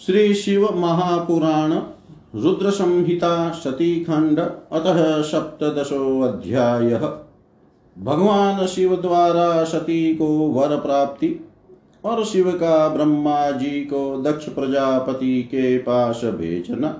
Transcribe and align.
श्री 0.00 0.34
शिव 0.34 0.68
महापुराण 0.74 1.72
रुद्र 2.34 2.70
संहिता 2.70 3.50
सती 3.50 4.00
खंड 4.00 4.38
अतः 4.38 5.22
सप्तशोऽध्याय 5.22 6.90
भगवान 7.96 8.66
शिव 8.66 8.96
द्वारा 8.96 9.64
सती 9.64 10.14
को 10.14 10.26
वर 10.26 10.76
प्राप्ति 10.76 11.40
और 12.04 12.24
शिव 12.24 12.50
का 12.52 12.88
ब्रह्मा 12.88 13.50
जी 13.50 13.80
को 13.80 14.22
दक्ष 14.22 14.48
प्रजापति 14.48 15.42
के 15.42 15.78
पास 15.78 16.20
भेजना। 16.24 16.94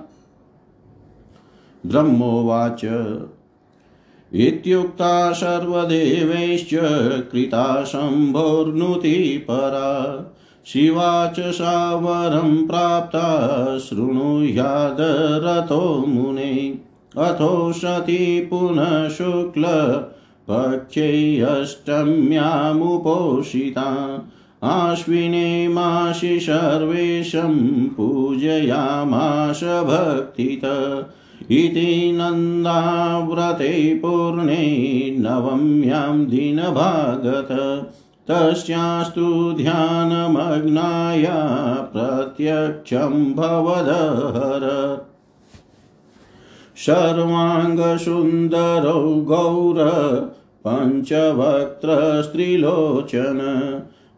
ब्रह्मोवाच, 1.85 2.85
इत्युक्ता 4.33 5.31
सर्वदेवैश्च 5.33 6.69
कृता 7.31 7.83
शम्भोर्नुति 7.83 9.45
परा 9.47 9.93
शिवा 10.73 11.27
च 11.27 11.39
सा 11.39 11.95
वरं 11.95 12.67
प्राप्ता 12.67 13.77
शृणुयादरतो 13.77 16.05
मुने। 16.07 16.79
अथो 17.17 17.73
सती 17.73 18.41
पुनः 18.41 19.09
शुक्लपक्षे 19.09 21.41
अष्टम्यामुपोषिता 21.41 24.21
आश्विने 24.63 25.67
मासि 25.67 26.39
सर्वेशं 26.39 27.89
पूजयामाश 27.89 29.63
भक्तित। 29.63 30.61
इति 31.51 32.11
नन्दाव्रते 32.15 33.95
पूर्णे 33.95 35.15
नवम्यां 35.19 36.25
दिनभागत। 36.25 37.47
तस्यास्तु 38.29 39.53
ध्यानमग्नाय 39.57 41.25
प्रत्यक्षं 41.93 43.33
भवदहर। 43.33 44.65
सर्वाङ्गसुन्दरौ 46.77 49.03
गौर 49.03 49.79
पञ्चवक्त्रस्त्रिलोचन 50.67 53.39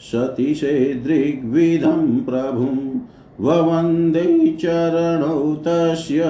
सतिशेदृग्विधं 0.00 2.24
प्रभुं 2.24 3.00
ववन्दे 3.40 4.56
चरणौ 4.60 5.54
तस्य 5.54 6.24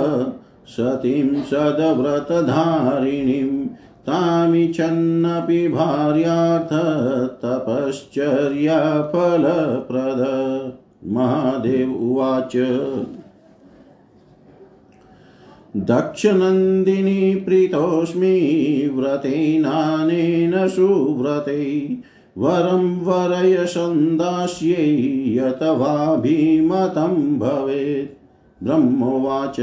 सतीं 0.68 1.42
सदव्रतधारिणीं 1.42 3.66
तामिच्छन्नपि 4.06 5.68
भार्यार्थ 5.68 6.72
तपश्चर्याफलप्रद। 7.44 10.22
महादेव 11.12 11.92
उवाच। 11.92 12.56
दक्षनन्दिनी 15.76 17.34
प्रीतोऽस्मि 17.34 18.90
व्रतेनानेन 18.94 20.68
सुव्रते। 20.68 21.96
वरं 22.38 23.00
वरय 23.00 23.66
सन्दास्यै 23.66 25.36
यतवाभिमतं 25.36 27.38
भवेत्। 27.38 28.64
ब्रह्मोवाच, 28.64 29.56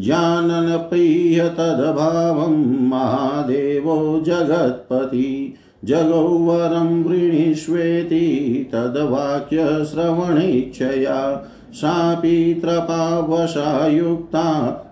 जाननप्रिय 0.00 1.48
तद्भावं 1.48 2.88
महादेवो 2.88 4.22
जगत्पति। 4.26 5.54
जगौ 5.84 6.22
वरं 6.22 7.04
वृणीष्वेति 7.04 8.66
तद्वाक्यश्रवणेच्छया 8.72 11.50
सापि 11.74 12.60
त्रपावशायुक्ता 12.64 14.46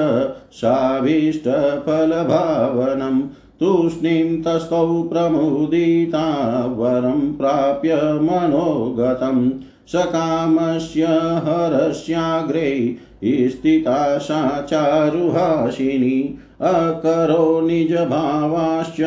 साभीष्टफलभावनम् 0.52 3.22
तूष्णीं 3.60 4.42
तस्थौ 4.42 5.02
प्रमुदिता 5.02 6.66
वरं 6.66 7.32
प्राप्य 7.32 7.96
मनोगतं। 7.96 9.50
सकामस्य 9.86 11.44
हरस्याग्रे 11.44 12.96
स्थिता 13.24 14.18
सा 14.18 14.62
चारुहासिनी 14.62 16.38
अकरो 16.60 17.60
निजभावाश्च 17.60 19.00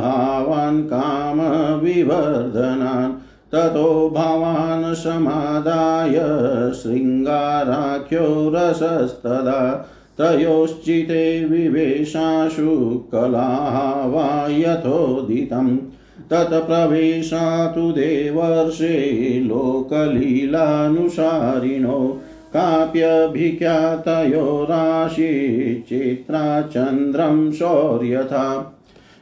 हावान् 0.00 0.82
कामविवर्धनान्। 0.82 3.12
ततो 3.52 4.12
भावान् 4.14 4.94
समादाय 4.94 6.14
शृङ्गाराख्यो 6.74 8.52
रसस्तदा। 8.54 9.90
तयोश्चिते 10.18 11.44
विवेशाशु 11.44 13.04
कलाः 13.12 14.06
वा 14.06 14.48
यथोदितम् 14.50 15.78
तत्प्रवेशातु 16.30 17.92
देवर्षे 17.92 19.42
लोकलीलानुसारिणो। 19.46 22.18
काप्यभिख्यातयो 22.54 24.64
राशि 24.64 25.84
चित्राचन्द्रं 25.88 27.52
शौर्यथा। 27.52 28.76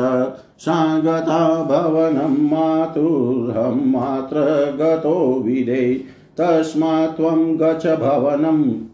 सागता 0.59 1.63
भवनं 1.63 2.51
मातुर्हं 2.51 3.91
मात्र 3.91 4.77
गतो 4.81 5.43
विदे। 5.47 6.05
तस्मात् 6.41 7.17
त्वं 7.17 7.61
गच्छ 7.61 7.87
भवनं 7.87 8.92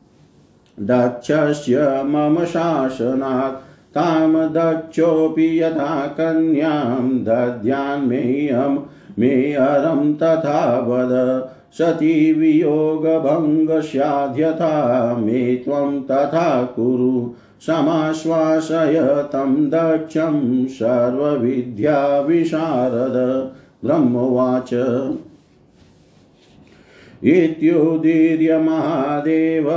दक्षस्य 0.81 2.03
मम 2.03 2.45
शासनात्। 2.45 3.69
तां 3.95 4.33
दक्षोऽपि 4.33 5.63
यथा 5.63 6.07
कन्यां 6.07 7.25
दद्यान्मेयं 7.25 8.79
मेयरं 9.19 10.15
तथा 10.15 10.79
वद। 10.79 11.49
सती 11.79 12.33
वियोगभङ्गस्याद्यथा 12.33 15.17
मे 15.17 15.57
त्वं 15.57 16.03
तथा 16.03 16.63
कुरु। 16.63 17.35
समाश्वासय 17.61 19.29
तं 19.33 19.71
दक्षं 19.71 20.67
सर्वविद्याविशारद। 20.67 23.51
ब्रह्मोवाच। 23.85 24.71
इत्युदीर्य 27.25 28.59
महादेव 28.59 29.71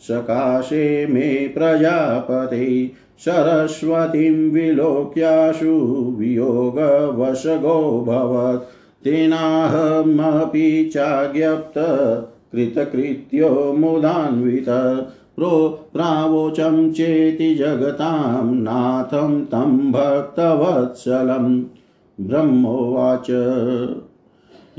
सकाशे 0.00 1.06
मे 1.06 1.48
प्रजापते 1.48 2.90
सरस्वतीं 3.18 4.50
विलोक्याशु 4.50 6.14
वियोगवशगोऽभवत्। 6.18 9.04
तेनाहमपि 9.04 10.90
चाज्ञप्त 10.94 11.74
कृतकृत्यो 12.52 13.74
मुदान्वित 13.78 14.66
प्रो 15.36 15.78
प्रावोचं 15.92 16.92
चेति 16.92 17.54
जगतां 17.54 18.54
नाथं 18.54 19.44
तं 19.44 19.92
भक्तवत्सलं। 19.92 21.64
ब्रह्मोवाच। 22.20 23.26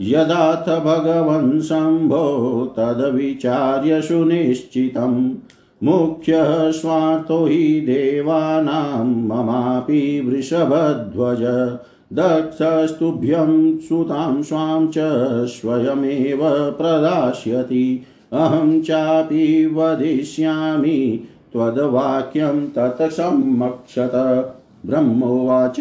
यदाथ 0.02 0.80
भगवन् 0.80 1.62
शम्भो 1.62 2.66
तद्विचार्य 2.78 4.02
सुनिश्चितं 4.02 5.36
मुख्यः 5.84 6.72
स्वार्थो 6.72 7.46
हि 7.46 7.82
देवानां 7.82 9.06
ममापि 9.06 10.22
वृषभध्वज। 10.28 11.42
दक्षस्तुभ्यं 12.14 13.78
सुतां 13.78 14.44
स्वां 14.44 14.88
च 14.88 14.94
स्वयमेव 15.48 16.40
प्रदास्यति। 16.72 18.04
अहं 18.34 18.82
चापि 18.82 19.66
वदिष्यामि 19.66 21.24
त्वद्वाक्यं 21.54 22.68
तत्सम्मक्षत 22.68 24.12
ब्रह्मोवाच। 24.86 25.80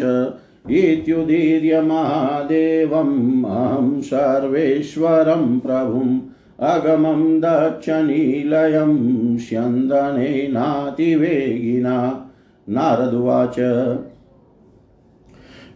इत्युदीर्य 0.69 1.81
महादेवम् 1.81 3.45
अहं 3.45 4.01
सर्वेश्वरं 4.01 5.59
प्रभुम् 5.59 6.19
अगमं 6.59 7.39
दक्षनिलयं 7.39 9.37
स्यन्दनेनातिवेगिना 9.37 12.27
नारदुवाच 12.69 13.59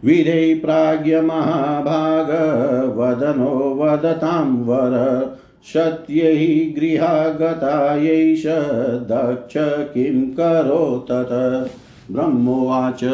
विधे 0.04 0.54
प्राज्ञ 0.54 1.20
महाभाग, 1.20 2.30
वदनो 2.96 3.74
वदतां 3.74 4.56
वर, 4.56 5.36
सत्यैः 5.64 6.80
गृहागतायैष 6.80 8.42
दक्ष 9.10 9.54
किं 9.94 10.30
करो 10.30 11.06
तत् 11.10 12.12
ब्रह्मोवाच 12.12 13.04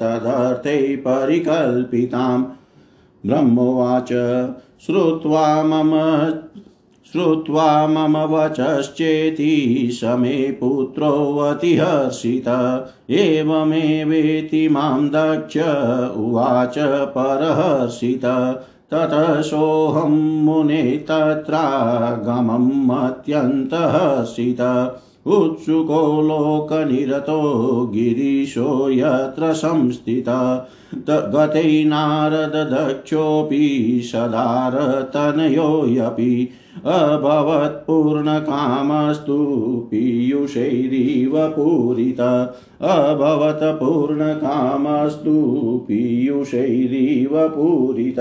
तदर्थे 0.00 0.96
परिकल्पिताम् 0.96 2.44
ब्रह्मोवाच, 3.26 4.08
श्रुत्वा 4.86 5.62
मम 5.62 5.90
श्रुत्वा 7.12 7.86
मम 7.86 8.18
वचश्चेति 8.18 9.88
समे 9.92 10.56
पुत्रोऽतिहर्षित 10.60 12.44
एवमेवेति 13.10 14.68
माँ 14.68 15.08
दक्ष 15.08 15.56
उवाच 16.16 16.74
परहर्षित। 16.78 18.20
ततः 18.90 19.42
मुने 20.08 20.82
तत्रागमम् 20.82 22.86
उत्सुको 25.26 26.22
लोकनिरतो 26.22 27.90
गिरीशो 27.94 28.90
यत्र 28.90 29.52
संस्थितः। 29.52 30.66
गते 30.94 31.84
नारददक्षोऽपि 31.84 34.02
सदारतनयोऽपि 34.04 36.48
अभवत्पूर्णकामस्तु 36.86 39.36
पीयूषैरिव 39.90 41.32
पूरित। 41.36 42.20
अभवत् 42.80 43.80
पूर्णकामस्तु 43.80 45.34
पीयूषैरिव 45.88 47.30
पूरित। 47.34 48.16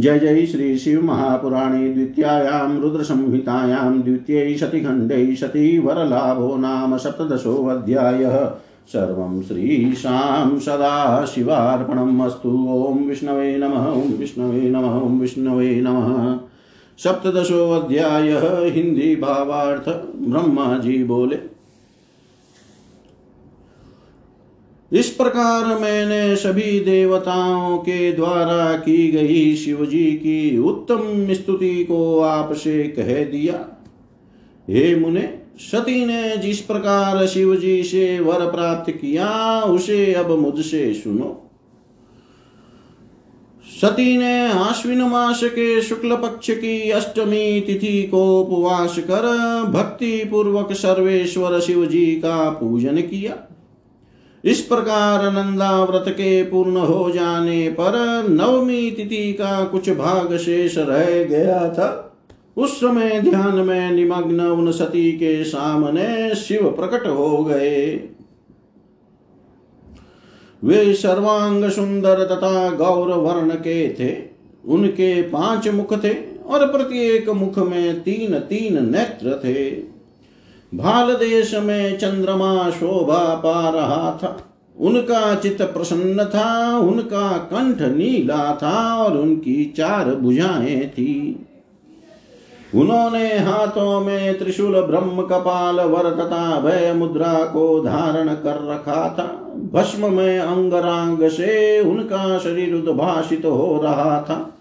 जय 0.00 0.18
जय 0.18 0.46
श्री 0.46 0.78
शिव 0.78 1.04
महापुराणे 1.04 1.88
द्वितीयायां 1.88 2.80
रुद्रसंहितायां 2.80 4.02
द्वितीयै 4.02 4.54
सतिखण्डे 4.54 5.36
सतीवरलाभो 5.36 6.56
नाम 6.56 6.96
सप्तदशोऽध्यायः। 6.96 8.50
सर्वं 8.88 9.42
श्रीशां 9.42 10.58
सदाशिवार्पणम् 10.58 12.22
अस्तु। 12.22 12.50
ॐ 12.68 13.04
विष्णवे 13.04 13.56
नमः, 13.58 13.86
ॐ 13.86 14.12
विष्णवे 14.12 14.70
नमः, 14.70 15.00
ॐ 15.00 15.18
विष्णवे 15.20 15.80
नमः। 15.80 16.38
सप्तदशोऽध्याय 16.98 18.30
हिंदी 18.70 19.16
भावार्थ 19.16 19.88
ब्रह्मा 20.28 20.78
जी 20.78 21.04
बोले। 21.04 21.38
इस 24.92 25.10
प्रकार 25.10 25.78
मैंने 25.80 26.36
सभी 26.36 26.80
देवताओं 26.80 27.78
के 27.78 28.12
द्वारा 28.12 28.72
की 28.72 29.08
गई 29.08 29.56
शिवजी 29.56 30.12
की 30.12 30.58
उत्तम 30.58 31.34
स्तुति 31.34 31.84
को 31.84 32.20
आपसे 32.20 32.82
कह 32.84 33.24
दिया। 33.24 33.66
हे 34.70 34.94
मुने 34.96 35.45
सती 35.58 36.06
ने 36.06 36.36
जिस 36.36 36.60
प्रकार 36.60 37.26
शिव 37.26 37.56
जी 37.56 37.82
से 37.82 38.20
वर 38.20 38.50
प्राप्त 38.50 38.90
किया, 38.90 39.62
उसे 39.62 40.12
अब 40.14 40.30
मुझसे 40.30 40.94
सुनो। 40.94 41.42
सती 43.80 44.16
ने 44.16 44.52
आश्विन 44.52 45.02
मास 45.02 45.40
के 45.44 45.82
शुक्ल 45.82 46.16
पक्ष 46.16 46.50
की 46.50 46.90
अष्टमी 46.90 47.60
तिथि 47.60 48.02
को 48.02 48.40
उपवास 48.40 48.98
कर 48.98 49.22
भक्ति 49.62 50.24
पूर्वक 50.24 50.72
सर्वेश्वर 50.72 51.60
शिव 51.60 51.86
जी 51.86 52.06
का 52.06 52.50
पूजन 52.50 53.00
किया। 53.00 53.36
इस 54.44 54.60
प्रकार 54.60 55.32
नंदा 55.32 55.84
व्रत 55.84 56.04
के 56.08 56.42
पूर्ण 56.42 56.76
हो 56.76 57.10
जाने 57.10 57.68
पर 57.68 58.26
नवमी 58.30 58.90
तिथि 58.90 59.32
का 59.32 59.64
कुछ 59.64 59.90
भाग 59.90 60.36
शेष 60.36 60.78
रह 60.78 61.24
गया 61.24 61.68
था। 61.68 62.05
उस 62.56 62.80
समय 62.80 63.20
ध्यान 63.20 63.56
में 63.56 63.90
निमग्न 63.90 64.40
उन 64.40 64.72
सती 64.72 65.12
के 65.12 65.44
सामने 65.44 66.34
शिव 66.34 66.70
प्रकट 66.70 67.06
हो 67.06 67.44
गए। 67.44 68.08
वे 70.64 70.94
सर्वांग 70.94 71.70
सुंदर 71.70 72.24
तथा 72.24 72.70
गौर 72.70 73.08
वर्ण 73.08 73.50
के 73.50 73.88
थे। 73.94 74.16
उनके 74.68 75.22
पाँच 75.22 75.68
मुख 75.68 76.04
थे 76.04 76.14
और 76.46 76.66
प्रत्येक 76.66 77.28
मुख 77.28 77.58
में 77.58 78.02
तीन 78.02 78.38
तीन 78.38 78.90
नेत्र 78.90 79.40
थे। 79.44 79.70
भाल 80.76 81.14
देश 81.14 81.54
में 81.54 81.98
चंद्रमा 81.98 82.70
शोभा 82.70 83.34
पा 83.34 83.70
रहा 83.70 84.18
था। 84.22 84.52
उनका 84.78 85.34
चित्त 85.34 85.62
प्रसन्न 85.62 86.24
था, 86.24 86.78
उनका 86.78 87.38
कंठ 87.38 87.82
नीला 87.96 88.58
था 88.62 88.94
और 88.94 89.16
उनकी 89.16 89.74
चार 89.76 90.14
भुजाएँ 90.14 90.88
थी। 90.88 91.45
उन्होंने 92.76 93.38
हाथों 93.38 94.00
में 94.00 94.38
त्रिशूल 94.38 94.80
ब्रह्म 94.80 95.22
कपाल, 95.22 95.80
वर 95.80 96.10
तथा 96.10 96.60
भय 96.60 96.92
मुद्रा 96.92 97.44
को 97.44 97.80
धारण 97.80 98.28
कर 98.28 98.68
रखा 98.70 99.16
था। 99.18 99.24
भस्म 99.72 100.12
में 100.12 100.38
अंगरांग 100.38 101.28
से 101.28 101.80
उनका 101.80 102.38
शरीर 102.38 102.74
उद्भाषित 102.74 103.44
हो 103.44 103.80
रहा 103.82 104.20
था। 104.20 104.52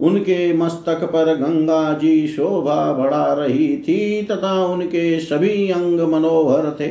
उनके 0.00 0.52
मस्तक 0.52 1.04
पर 1.04 1.34
गंगा 1.34 1.92
जी 1.92 2.28
शोभा 2.28 2.92
बढ़ा 2.92 3.32
रही 3.32 3.76
थी 3.76 4.22
तथा 4.30 4.64
उनके 4.64 5.20
सभी 5.20 5.70
अंग 5.70 6.00
मनोहर 6.00 6.76
थे। 6.80 6.86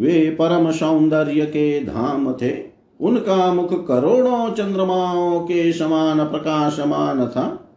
वे 0.00 0.36
परम 0.38 0.70
सौंदर्य 0.70 1.40
के 1.40 1.84
धाम 1.84 2.32
थे। 2.32 2.52
उनका 3.00 3.54
मुख 3.54 3.88
करोड़ों 3.88 4.50
चंद्रमाओं 4.50 5.40
के 5.40 5.72
समान 5.72 6.18
प्रकाशमान 6.18 7.26
था। 7.26 7.67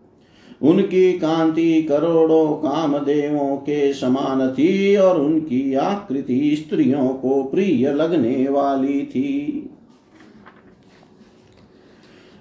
उनकी 0.61 1.11
कांति 1.13 1.81
करोड़ों 1.81 2.47
कामदेवों 2.53 3.55
के 3.57 3.93
समान 3.93 4.49
थी 4.49 4.95
और 4.95 5.21
उनकी 5.21 5.73
आकृति 5.73 6.55
स्त्रियों 6.55 7.07
को 7.07 7.43
प्रिय 7.43 7.93
लगने 7.93 8.47
वाली 8.49 9.01
थी। 9.05 9.67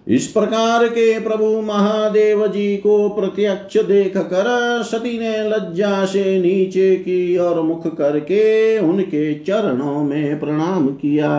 इस 0.07 0.27
प्रकार 0.27 0.87
के 0.89 1.21
प्रभु 1.21 1.61
महादेव 1.61 2.47
जी 2.47 2.77
को 2.77 3.09
प्रत्यक्ष 3.09 3.77
देख 3.77 4.17
कर 4.17 4.83
सती 4.83 5.19
ने 5.19 5.49
लज्जा 5.49 6.05
से 6.05 6.39
नीचे 6.41 6.97
की 6.97 7.37
और 7.37 7.61
मुख 7.63 7.87
करके 7.97 8.79
उनके 8.79 9.35
चरणों 9.35 10.03
में 10.05 10.41
प्रणाम 10.41 10.89
किया। 10.89 11.31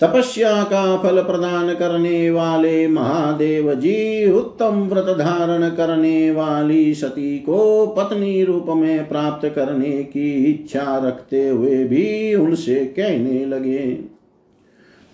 तपस्या 0.00 0.62
का 0.64 0.96
फल 0.96 1.22
प्रदान 1.22 1.74
करने 1.74 2.30
वाले 2.30 2.86
महादेव 2.88 3.74
जी 3.74 4.30
उत्तम 4.32 4.82
व्रत 4.82 5.16
धारण 5.18 5.68
करने 5.68 6.30
वाली 6.30 6.94
सती 6.94 7.38
को 7.38 7.86
पत्नी 7.86 8.42
रूप 8.44 8.66
में 8.68 9.08
प्राप्त 9.08 9.48
करने 9.48 10.02
की 10.04 10.32
इच्छा 10.44 10.98
रखते 10.98 11.48
हुए 11.48 11.84
भी 11.84 12.34
उनसे 12.34 12.74
कहने 12.74 13.44
लगे। 13.46 13.98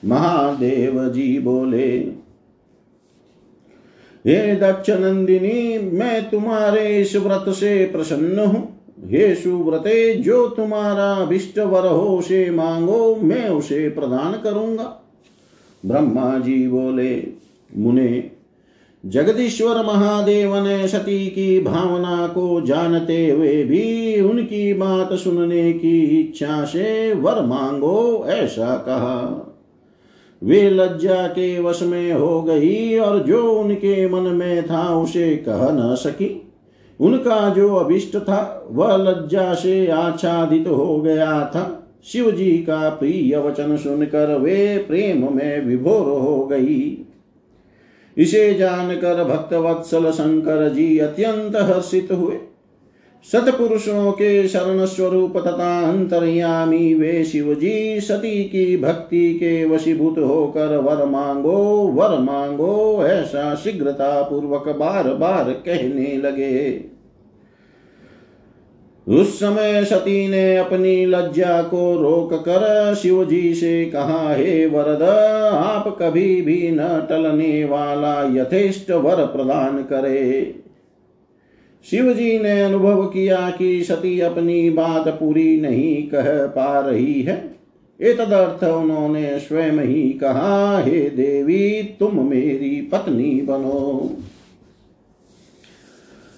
महादेव 0.04 1.08
जी 1.08 1.38
बोले, 1.38 1.88
हे 4.24 4.54
दक्ष 4.54 4.90
नंदिनी, 4.90 5.78
मैं 5.98 6.30
तुम्हारे 6.30 6.86
इस 7.00 7.16
व्रत 7.16 7.44
से 7.48 7.84
प्रसन्न 7.84 8.38
हूँ। 8.38 8.75
हे 9.04 9.34
सुव्रते 9.34 10.14
जो 10.14 10.48
तुम्हारा 10.48 11.12
अभिष्ट 11.12 11.58
वर 11.58 11.86
हो, 11.86 12.18
उसे 12.18 12.50
मांगो, 12.50 13.16
मैं 13.16 13.48
उसे 13.48 13.88
प्रदान 13.88 14.32
करूँगा। 14.32 15.02
ब्रह्मा 15.86 16.38
जी 16.38 16.68
बोले, 16.68 17.26
मुने, 17.76 18.30
जगदीश्वर 19.06 19.86
महादेव 19.86 20.56
ने 20.56 20.88
सती 20.88 21.26
की 21.26 21.60
भावना 21.60 22.26
को 22.26 22.60
जानते 22.60 23.30
हुए 23.30 23.64
भी 23.64 24.20
उनकी 24.20 24.74
बात 24.74 25.12
सुनने 25.12 25.72
की 25.72 26.20
इच्छा 26.20 26.64
से 26.64 27.14
वर 27.14 27.42
मांगो, 27.42 28.24
ऐसा 28.26 28.76
कहा। 28.76 29.42
वे 30.44 30.70
लज्जा 30.70 31.26
के 31.26 31.60
वश 31.60 31.82
में 31.82 32.12
हो 32.12 32.42
गई 32.42 32.98
और 32.98 33.18
जो 33.22 33.52
उनके 33.52 34.08
मन 34.08 34.20
में 34.20 34.66
था, 34.66 34.96
उसे 34.96 35.36
कह 35.36 35.72
न 35.72 35.94
सकी। 35.94 36.45
उनका 37.00 37.48
जो 37.50 37.74
अभिष्ट 37.74 38.16
था, 38.16 38.66
वह 38.70 38.96
लज्जा 38.96 39.54
से 39.54 39.86
आच्छादित 39.86 40.68
हो 40.68 41.00
गया 41.00 41.46
था। 41.46 41.82
शिव 42.04 42.30
जी 42.30 42.58
का 42.58 42.90
प्रिय 42.90 43.38
वचन 43.38 43.76
सुनकर 43.76 44.38
वे 44.38 44.84
प्रेम 44.88 45.36
में 45.36 45.64
विभोर 45.64 46.20
हो 46.20 46.46
गई। 46.46 47.06
इसे 48.16 48.54
जानकर 48.54 49.24
भक्त 49.24 49.54
वत्सल 49.54 50.10
शंकर 50.10 50.68
जी 50.68 50.98
अत्यंत 50.98 51.56
हर्षित 51.56 52.08
हुए। 52.12 52.36
सतपुरुषों 53.32 54.12
के 54.12 54.48
शरण 54.48 54.84
स्वरूप 54.84 55.36
तथा 55.38 55.88
अंतर्यामी 55.90 56.94
वे 56.94 57.24
शिव 57.24 57.54
जी 57.54 58.00
सती 58.00 58.44
की 58.44 58.76
भक्ति 58.76 59.34
के 59.34 59.64
वशीभूत 59.64 60.18
होकर 60.18 60.76
वर 60.76 61.04
मांगो 61.04 61.56
वर 61.94 62.18
मांगो, 62.18 63.04
ऐसा 63.06 63.54
शीघ्रता 63.54 64.22
पूर्वक 64.22 64.68
बार 64.68 65.08
बार 65.14 65.50
कहने 65.66 66.16
लगे। 66.16 66.84
उस 69.06 69.38
समय 69.40 69.84
सती 69.84 70.28
ने 70.28 70.56
अपनी 70.56 71.06
लज्जा 71.06 71.62
को 71.62 71.80
रोक 72.02 72.34
कर 72.34 72.94
शिव 72.94 73.24
जी 73.24 73.54
से 73.54 73.84
कहा, 73.84 74.34
हे 74.34 74.66
वरद, 74.66 75.02
आप 75.52 75.96
कभी 76.02 76.40
भी 76.42 76.70
न 76.70 77.06
टलने 77.10 77.64
वाला 77.64 78.14
यथेष्ट 78.34 78.90
वर 78.90 79.24
प्रदान 79.26 79.82
करे। 79.82 80.54
शिव 81.90 82.12
जी 82.12 82.38
ने 82.38 82.62
अनुभव 82.62 83.06
किया 83.06 83.50
कि 83.50 83.84
सती 83.84 84.20
अपनी 84.20 84.70
बात 84.70 85.08
पूरी 85.08 85.60
नहीं 85.60 86.08
कह 86.08 86.46
पा 86.46 86.80
रही 86.80 87.22
है। 87.22 87.56
तदर्थ 88.00 88.64
उन्होंने 88.64 89.38
स्वयं 89.38 89.78
ही 89.78 90.12
कहा, 90.12 90.78
हे 90.78 91.00
देवी, 91.10 91.82
तुम 91.82 92.28
मेरी 92.30 92.88
पत्नी 92.92 93.40
बनो। 93.40 94.10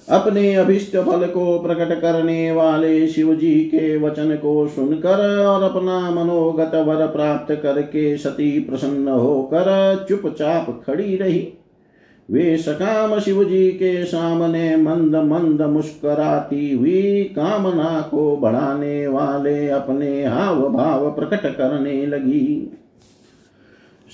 अपने 0.09 0.55
अभिष्ट 0.55 0.97
फल 0.97 1.27
को 1.27 1.59
प्रकट 1.59 2.01
करने 2.01 2.53
वाले 2.53 3.09
शिव 3.09 3.35
जी 3.35 3.61
के 3.61 3.97
वचन 3.97 4.37
को 4.37 4.69
सुनकर 4.69 5.45
और 5.47 5.63
अपना 5.63 6.11
मनोगत 6.11 6.75
वर 6.75 7.07
प्राप्त 7.07 7.55
करके 7.63 8.17
सती 8.17 8.61
प्रसन्न 8.61 9.09
होकर 9.09 10.07
चुपचाप 10.09 10.85
खड़ी 10.87 11.17
रही। 11.17 11.53
वे 12.31 12.57
सकाम 12.57 13.19
शिव 13.19 13.45
जी 13.45 13.71
के 13.71 14.05
सामने 14.05 14.77
मंद 14.77 15.17
मंद 15.17 15.63
मुस्कराती 15.63 16.73
हुई 16.73 17.23
कामना 17.23 18.01
को 18.01 18.37
बढ़ाने 18.37 19.07
वाले 19.07 19.69
अपने 19.69 20.25
हाव 20.25 20.69
भाव 20.69 21.11
प्रकट 21.11 21.57
करने 21.57 22.07
लगी। 22.07 22.73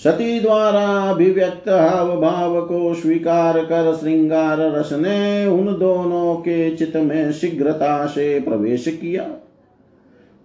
सती 0.05 0.40
द्वारा 0.40 0.87
अभिव्यक्त 1.11 1.68
हाव 1.68 2.20
भाव 2.20 2.61
को 2.62 2.94
स्वीकार 2.94 3.59
कर 3.64 3.94
श्रृंगार 3.94 4.59
रस 4.59 4.92
ने 4.92 5.46
उन 5.46 5.66
दोनों 5.66 6.35
के 6.37 6.70
चित 6.77 6.96
में 6.96 7.33
शीघ्रता 7.33 8.07
से 8.07 8.40
प्रवेश 8.40 8.85
किया। 8.88 9.27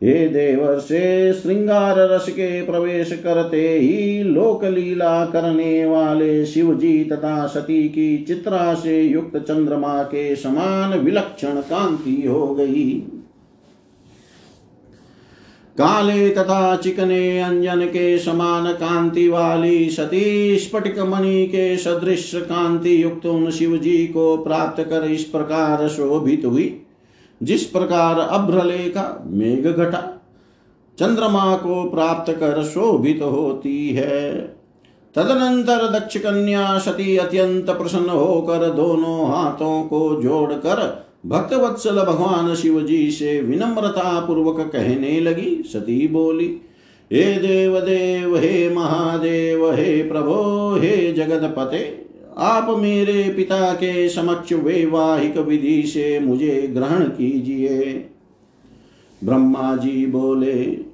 हे 0.03 0.27
देवर 0.27 0.79
से 0.79 1.33
श्रृंगार 1.33 1.95
रस 1.97 2.29
के 2.29 2.61
प्रवेश 2.61 3.11
करते 3.23 3.79
ही 3.79 4.23
लोक 4.23 4.63
लीला 4.65 5.25
करने 5.25 5.85
वाले 5.85 6.45
शिव 6.45 6.73
जी 6.75 7.03
तथा 7.03 7.47
सती 7.47 7.89
की 7.89 8.17
चित्रा 8.17 8.73
से 8.73 9.01
युक्त 9.01 9.37
चंद्रमा 9.37 10.03
के 10.03 10.35
समान 10.35 10.99
विलक्षण 10.99 11.61
कांति 11.61 12.27
हो 12.27 12.55
गई। 12.55 12.93
काले 15.77 16.29
तथा 16.29 16.75
चिकने 16.75 17.39
अंजन 17.39 17.85
के 17.85 18.17
समान 18.19 18.73
कांति 18.73 19.27
वाली 19.29 19.89
सती 19.89 20.57
स्फटिक 20.59 20.99
मणि 20.99 21.45
के 21.47 21.77
सदृश 21.77 22.31
कांति 22.35 23.03
युक्त 23.03 23.25
उन 23.25 23.51
शिव 23.51 23.77
जी 23.77 24.07
को 24.07 24.37
प्राप्त 24.37 24.83
कर 24.83 25.03
इस 25.03 25.23
प्रकार 25.23 25.87
शोभित 25.87 26.45
हुई। 26.45 26.81
जिस 27.41 27.63
प्रकार 27.65 28.19
अभ्रलेखा 28.19 29.03
मेघ 29.27 29.67
घटा 29.67 30.01
चंद्रमा 30.97 31.55
को 31.55 31.83
प्राप्त 31.89 32.31
कर 32.33 32.63
शोभित 32.63 33.19
तो 33.19 33.29
होती 33.29 33.89
है, 33.89 34.31
तदनंतर 35.15 35.87
दक्ष 35.89 36.17
कन्या 36.17 36.77
सती 36.79 37.15
अत्यंत 37.17 37.69
प्रसन्न 37.69 38.09
होकर 38.09 38.69
दोनों 38.69 39.27
हाथों 39.27 39.83
को 39.83 40.21
जोड़कर 40.21 40.81
भक्त 41.25 41.53
वत्सल 41.53 42.01
भगवान 42.01 42.53
शिव 42.55 42.81
जी 42.81 43.09
से 43.11 43.39
विनम्रता 43.41 44.19
पूर्वक 44.19 44.59
कहने 44.73 45.19
लगी। 45.19 45.55
सती 45.63 46.07
बोली, 46.07 46.47
हे 47.11 47.23
देव 47.37 47.79
देव 47.79 48.35
हे 48.37 48.69
महादेव, 48.69 49.65
हे 49.71 50.01
प्रभो, 50.03 50.75
हे 50.75 51.11
जगत 51.13 51.53
पते 51.57 51.79
आप 52.39 52.67
मेरे 52.79 53.23
पिता 53.37 53.73
के 53.73 54.09
समक्ष 54.09 54.53
वैवाहिक 54.53 55.37
विधि 55.37 55.81
से 55.87 56.19
मुझे 56.19 56.71
ग्रहण 56.73 57.03
कीजिए। 57.03 58.05
ब्रह्मा 59.23 59.75
जी 59.75 60.05
बोले, 60.05 60.89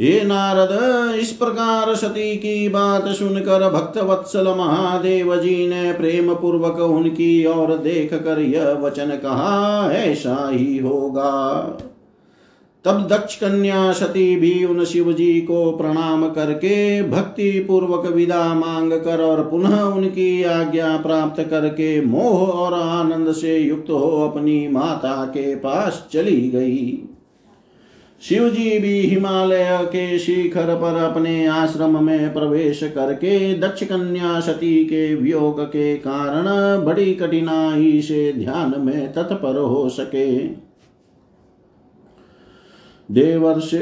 हे 0.00 0.20
नारद, 0.24 1.14
इस 1.14 1.32
प्रकार 1.32 1.94
सती 1.94 2.36
की 2.36 2.68
बात 2.68 3.08
सुनकर 3.08 3.68
भक्त 3.70 3.98
वत्सल 3.98 4.48
महादेव 4.48 5.34
जी 5.36 5.68
ने 5.68 5.92
प्रेम 5.92 6.34
पूर्वक 6.34 6.80
उनकी 6.80 7.46
ओर 7.46 7.76
देख 7.76 8.14
कर 8.14 8.40
यह 8.40 8.72
वचन 8.72 9.10
कहा, 9.16 9.90
ऐसा 9.92 10.50
ही 10.50 10.78
होगा। 10.78 11.30
तब 12.88 13.06
दक्ष 13.06 13.36
कन्या 13.36 13.92
सती 13.92 14.36
भी 14.36 14.64
उन 14.64 14.84
शिव 14.84 15.12
जी 15.12 15.40
को 15.40 15.72
प्रणाम 15.72 16.28
करके 16.28 17.02
भक्ति 17.02 17.50
पूर्वक 17.68 18.06
विदा 18.06 18.54
मांग 18.54 18.92
कर 18.92 19.22
और 19.22 19.42
पुनः 19.50 19.80
उनकी 19.80 20.42
आज्ञा 20.42 20.96
प्राप्त 20.96 21.42
करके 21.50 22.00
मोह 22.00 22.48
और 22.48 22.74
आनंद 22.74 23.32
से 23.32 23.58
युक्त 23.58 23.90
हो 23.90 24.28
अपनी 24.28 24.68
माता 24.68 25.24
के 25.24 25.54
पास 25.56 26.08
चली 26.12 26.48
गई। 26.50 27.08
शिव 28.22 28.48
जी 28.48 28.78
भी 28.78 29.00
हिमालय 29.00 29.78
के 29.82 30.18
शिखर 30.18 30.74
पर 30.74 30.96
अपने 30.96 31.46
आश्रम 31.46 32.04
में 32.04 32.32
प्रवेश 32.32 32.80
करके 32.82 33.54
दक्ष 33.54 33.84
कन्या 33.84 34.40
सती 34.40 34.84
के 34.84 35.14
वियोग 35.14 35.60
के 35.62 35.94
कारण 35.96 36.46
बड़ी 36.84 37.14
कठिनाई 37.14 38.00
से 38.00 38.32
ध्यान 38.32 38.74
में 38.78 39.12
तत्पर 39.12 39.58
हो 39.58 39.88
सके। 39.88 40.67
देवर्ष 43.10 43.74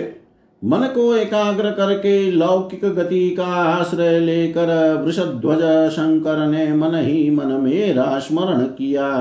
मन 0.64 0.86
को 0.94 1.14
एकाग्र 1.16 1.70
करके 1.70 2.30
लौकिक 2.30 2.84
गति 2.84 3.30
का 3.30 3.44
आश्रय 3.44 4.18
लेकर 4.20 5.02
वृषध्वज 5.04 5.90
शंकर 5.90 6.46
ने 6.46 6.72
मन 6.72 6.94
ही 6.94 7.30
मन 7.30 7.46
मेरा 7.46 8.18
स्मरण 8.18 8.62
किया। 8.62 9.12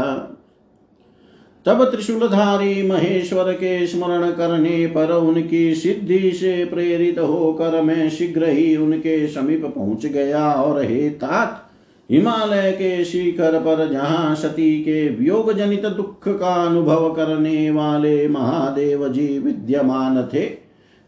तब 1.65 1.83
त्रिशूलधारी 1.83 2.89
महेश्वर 2.89 3.53
के 3.53 3.87
स्मरण 3.87 4.31
करने 4.31 4.87
पर 4.87 5.11
उनकी 5.11 5.75
सिद्धि 5.75 6.31
से 6.31 6.65
प्रेरित 6.65 7.19
होकर 7.19 7.81
मैं 7.81 8.09
शीघ्र 8.09 8.49
ही 8.49 8.77
उनके 8.77 9.27
समीप 9.27 9.65
पहुँच 9.75 10.05
गया 10.05 10.51
और 10.51 10.81
हे 10.83 11.09
तात 11.09 11.64
हिमालय 12.09 12.71
के 12.71 13.03
शिखर 13.05 13.59
पर 13.59 13.87
जहाँ 13.91 14.35
सती 14.35 14.77
के 14.79 15.07
वियोग 15.09 15.51
जनित 15.53 15.85
दुख 15.87 16.27
का 16.29 16.53
अनुभव 16.65 17.13
करने 17.13 17.69
वाले 17.71 18.27
महादेव 18.27 19.07
जी 19.07 19.27
विद्यमान 19.39 20.21
थे, 20.33 20.45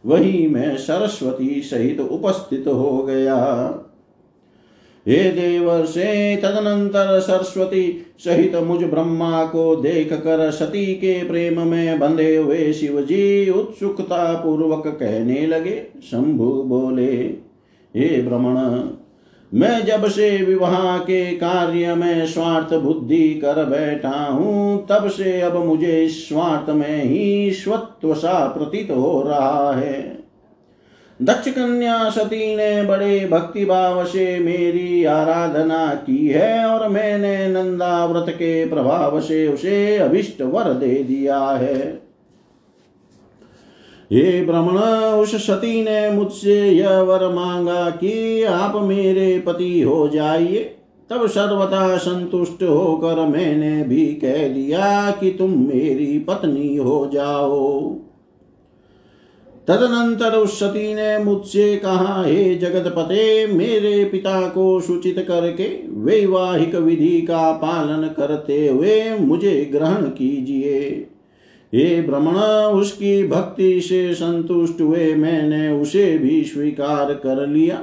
वही 0.03 0.47
मैं 0.47 0.75
सरस्वती 0.77 1.61
सहित 1.61 1.99
उपस्थित 1.99 2.67
हो 2.67 2.97
गया। 3.03 3.37
हे 5.05 5.17
देव 5.31 5.85
से 5.85 6.35
तदनंतर 6.35 7.19
सरस्वती 7.19 7.85
सहित 8.19 8.55
मुझ 8.57 8.83
ब्रह्मा 8.83 9.45
को 9.45 9.75
देख 9.75 10.13
कर 10.13 10.49
सती 10.51 10.85
के 10.95 11.13
प्रेम 11.23 11.61
में 11.61 11.99
बंधे 11.99 12.35
हुए 12.35 12.71
शिव 12.73 13.01
जी 13.01 13.49
उत्सुकता 13.49 14.33
पूर्वक 14.33 14.87
कहने 14.89 15.45
लगे, 15.47 15.75
शंभु, 16.03 16.51
बोले, 16.63 17.13
हे 17.95 18.21
भ्रमण 18.21 18.55
मैं 19.53 19.85
जब 19.85 20.07
से 20.07 20.43
विवाह 20.43 20.97
के 20.97 21.31
कार्य 21.31 21.95
में 21.95 22.27
स्वार्थ 22.27 22.73
बुद्धि 22.73 23.29
कर 23.33 23.65
बैठा 23.65 24.25
हूँ, 24.25 24.87
तब 24.87 25.07
से 25.07 25.41
अब 25.41 25.65
मुझे 25.65 26.07
स्वार्थ 26.07 26.69
में 26.69 27.03
ही 27.03 27.51
स्वत्व 27.51 28.13
सा 28.13 28.47
प्रतीत 28.47 28.91
हो 28.91 29.23
रहा 29.27 29.73
है। 29.73 30.17
दक्ष 31.21 31.51
कन्या 31.51 32.09
सती 32.09 32.55
ने 32.55 32.83
बड़े 32.83 33.27
भक्ति 33.31 33.65
भाव 33.65 34.05
से 34.05 34.39
मेरी 34.39 35.05
आराधना 35.05 35.87
की 35.87 36.27
है 36.27 36.65
और 36.65 36.87
मैंने 36.89 37.47
नंदा 37.47 38.05
व्रत 38.05 38.29
के 38.29 38.69
प्रभाव 38.69 39.21
से 39.21 39.47
उसे 39.47 39.97
अभिष्ट 39.97 40.41
वर 40.41 40.73
दे 40.73 41.03
दिया 41.03 41.39
है। 41.39 42.06
हे 44.11 44.41
ब्रह्मण 44.41 44.77
उस 45.13 45.35
सती 45.47 45.83
ने 45.83 46.09
मुझसे 46.09 46.69
यह 46.69 46.99
वर 46.99 47.27
मांगा 47.33 47.89
कि 47.89 48.43
आप 48.43 48.75
मेरे 48.75 49.39
पति 49.39 49.81
हो 49.81 50.07
जाइए। 50.07 50.63
तब 51.09 51.27
सर्वथा 51.27 51.97
संतुष्ट 51.97 52.63
होकर 52.63 53.15
मैंने 53.27 53.83
भी 53.83 54.05
कह 54.05 54.47
दिया 54.47 55.11
कि 55.11 55.31
तुम 55.31 55.51
मेरी 55.67 56.19
पत्नी 56.19 56.75
हो 56.75 57.09
जाओ। 57.13 57.93
तदनंतर 59.67 60.35
उस 60.35 60.59
सती 60.59 60.95
ने 60.95 61.17
मुझसे 61.17 61.75
कहा, 61.77 62.23
हे 62.23 62.55
जगत 62.55 62.93
पते 62.95 63.47
मेरे 63.47 64.05
पिता 64.05 64.41
को 64.47 64.79
सूचित 64.79 65.25
करके 65.27 65.67
वैवाहिक 65.89 66.75
विधि 66.75 67.21
का 67.21 67.51
पालन 67.51 68.07
करते 68.07 68.67
हुए 68.67 69.19
मुझे 69.19 69.69
ग्रहण 69.71 70.03
कीजिए। 70.03 71.07
हे 71.77 72.01
ब्रह्मण, 72.01 72.35
उसकी 72.73 73.27
भक्ति 73.27 73.81
से 73.81 74.13
संतुष्ट 74.13 74.81
हुए 74.81 75.13
मैंने 75.15 75.69
उसे 75.71 76.17
भी 76.17 76.43
स्वीकार 76.43 77.13
कर 77.13 77.45
लिया। 77.47 77.75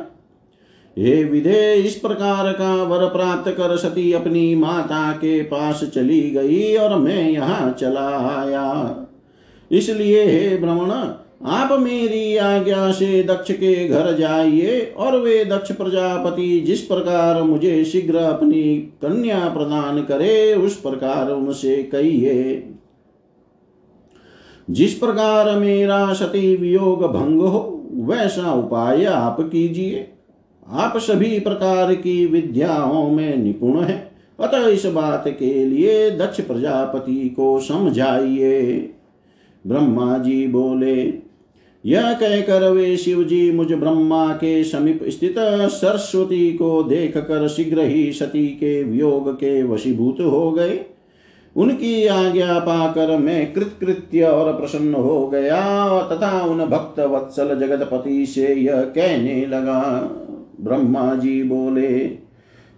हे 0.96 1.22
विधे, 1.24 1.74
इस 1.74 1.94
प्रकार 1.94 2.52
का 2.52 2.74
वर 2.82 3.06
प्राप्त 3.06 3.50
कर 3.50 3.76
सती 3.76 4.12
अपनी 4.12 4.54
माता 4.54 5.12
के 5.12 5.42
पास 5.42 5.84
चली 5.84 6.20
गई 6.30 6.74
और 6.76 6.98
मैं 6.98 7.30
यहाँ 7.30 7.70
चला 7.70 8.08
आया। 8.36 9.06
इसलिए 9.70 10.24
हे 10.24 10.56
ब्रह्मण, 10.56 10.90
आप 11.46 11.78
मेरी 11.80 12.36
आज्ञा 12.36 12.90
से 12.92 13.22
दक्ष 13.22 13.52
के 13.52 13.88
घर 13.88 14.12
जाइए 14.16 14.94
और 14.96 15.18
वे 15.18 15.44
दक्ष 15.44 15.72
प्रजापति 15.72 16.60
जिस 16.60 16.80
प्रकार 16.80 17.42
मुझे 17.42 17.84
शीघ्र 17.84 18.16
अपनी 18.16 18.62
कन्या 19.02 19.38
प्रदान 19.48 20.02
करे, 20.02 20.54
उस 20.54 20.80
प्रकार 20.80 21.30
उनसे 21.30 21.82
कहिए। 21.82 22.62
जिस 24.70 24.94
प्रकार 24.94 25.58
मेरा 25.58 26.12
सती 26.12 26.56
वियोग 26.56 27.02
भंग 27.12 27.40
हो, 27.40 27.88
वैसा 27.92 28.54
उपाय 28.54 29.04
आप 29.04 29.36
कीजिए। 29.40 30.08
आप 30.68 30.96
सभी 30.96 31.40
प्रकार 31.40 31.94
की 31.94 32.26
विद्याओं 32.26 33.10
में 33.10 33.36
निपुण 33.36 33.80
हैं। 33.80 34.10
अतः 34.40 34.66
इस 34.66 34.86
बात 34.86 35.24
के 35.28 35.64
लिए 35.64 36.10
दक्ष 36.10 36.40
प्रजापति 36.40 37.28
को 37.28 37.60
समझाइए। 37.60 38.90
ब्रह्मा 39.66 40.18
जी 40.18 40.46
बोले, 40.46 41.14
यह 41.86 42.12
कहकर 42.12 42.70
वे 42.70 42.96
शिव 42.96 43.24
जी 43.24 43.52
मुझ 43.52 43.72
ब्रह्मा 43.72 44.32
के 44.32 44.64
समीप 44.64 45.00
स्थित 45.04 45.34
सरस्वती 45.62 46.52
को 46.52 46.82
देख 46.82 47.16
कर 47.16 47.48
शीघ्र 47.48 47.80
ही 47.80 48.12
सती 48.12 48.46
के 48.46 48.82
वियोग 48.82 49.32
के 49.32 49.62
वशीभूत 49.62 50.16
हो 50.20 50.52
गए। 50.52 50.84
उनकी 51.56 52.06
आज्ञा 52.06 52.58
पाकर 52.58 53.16
मैं 53.16 53.52
कृतकृत्य 53.52 54.22
और 54.22 54.52
प्रसन्न 54.52 54.94
हो 54.94 55.26
गया 55.28 55.60
तथा 56.02 56.40
उन 56.40 56.64
भक्त 56.64 57.00
वत्सल 57.00 57.54
जगतपति 57.60 58.26
से 58.26 58.54
यह 58.54 58.82
कहने 58.82 59.46
लगा, 59.46 59.80
ब्रह्मा 60.60 61.14
जी 61.14 61.42
बोले, 61.42 62.24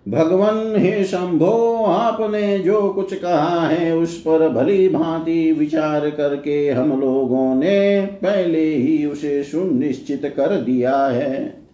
भगवान, 0.09 0.77
हे 0.77 1.05
शंभो, 1.05 1.85
आपने 1.85 2.59
जो 2.59 2.89
कुछ 2.93 3.15
कहा 3.15 3.67
है 3.67 3.97
उस 3.97 4.21
पर 4.21 4.49
भली 4.49 4.89
भांति 4.89 5.53
विचार 5.53 6.11
करके 6.11 6.71
हम 6.71 7.01
लोगों 7.01 7.55
ने 7.55 8.01
पहले 8.01 8.65
ही 8.65 9.07
उसे 9.07 9.43
सुनिश्चित 9.43 10.35
कर 10.37 10.57
दिया 10.57 10.97
है। 11.07 11.67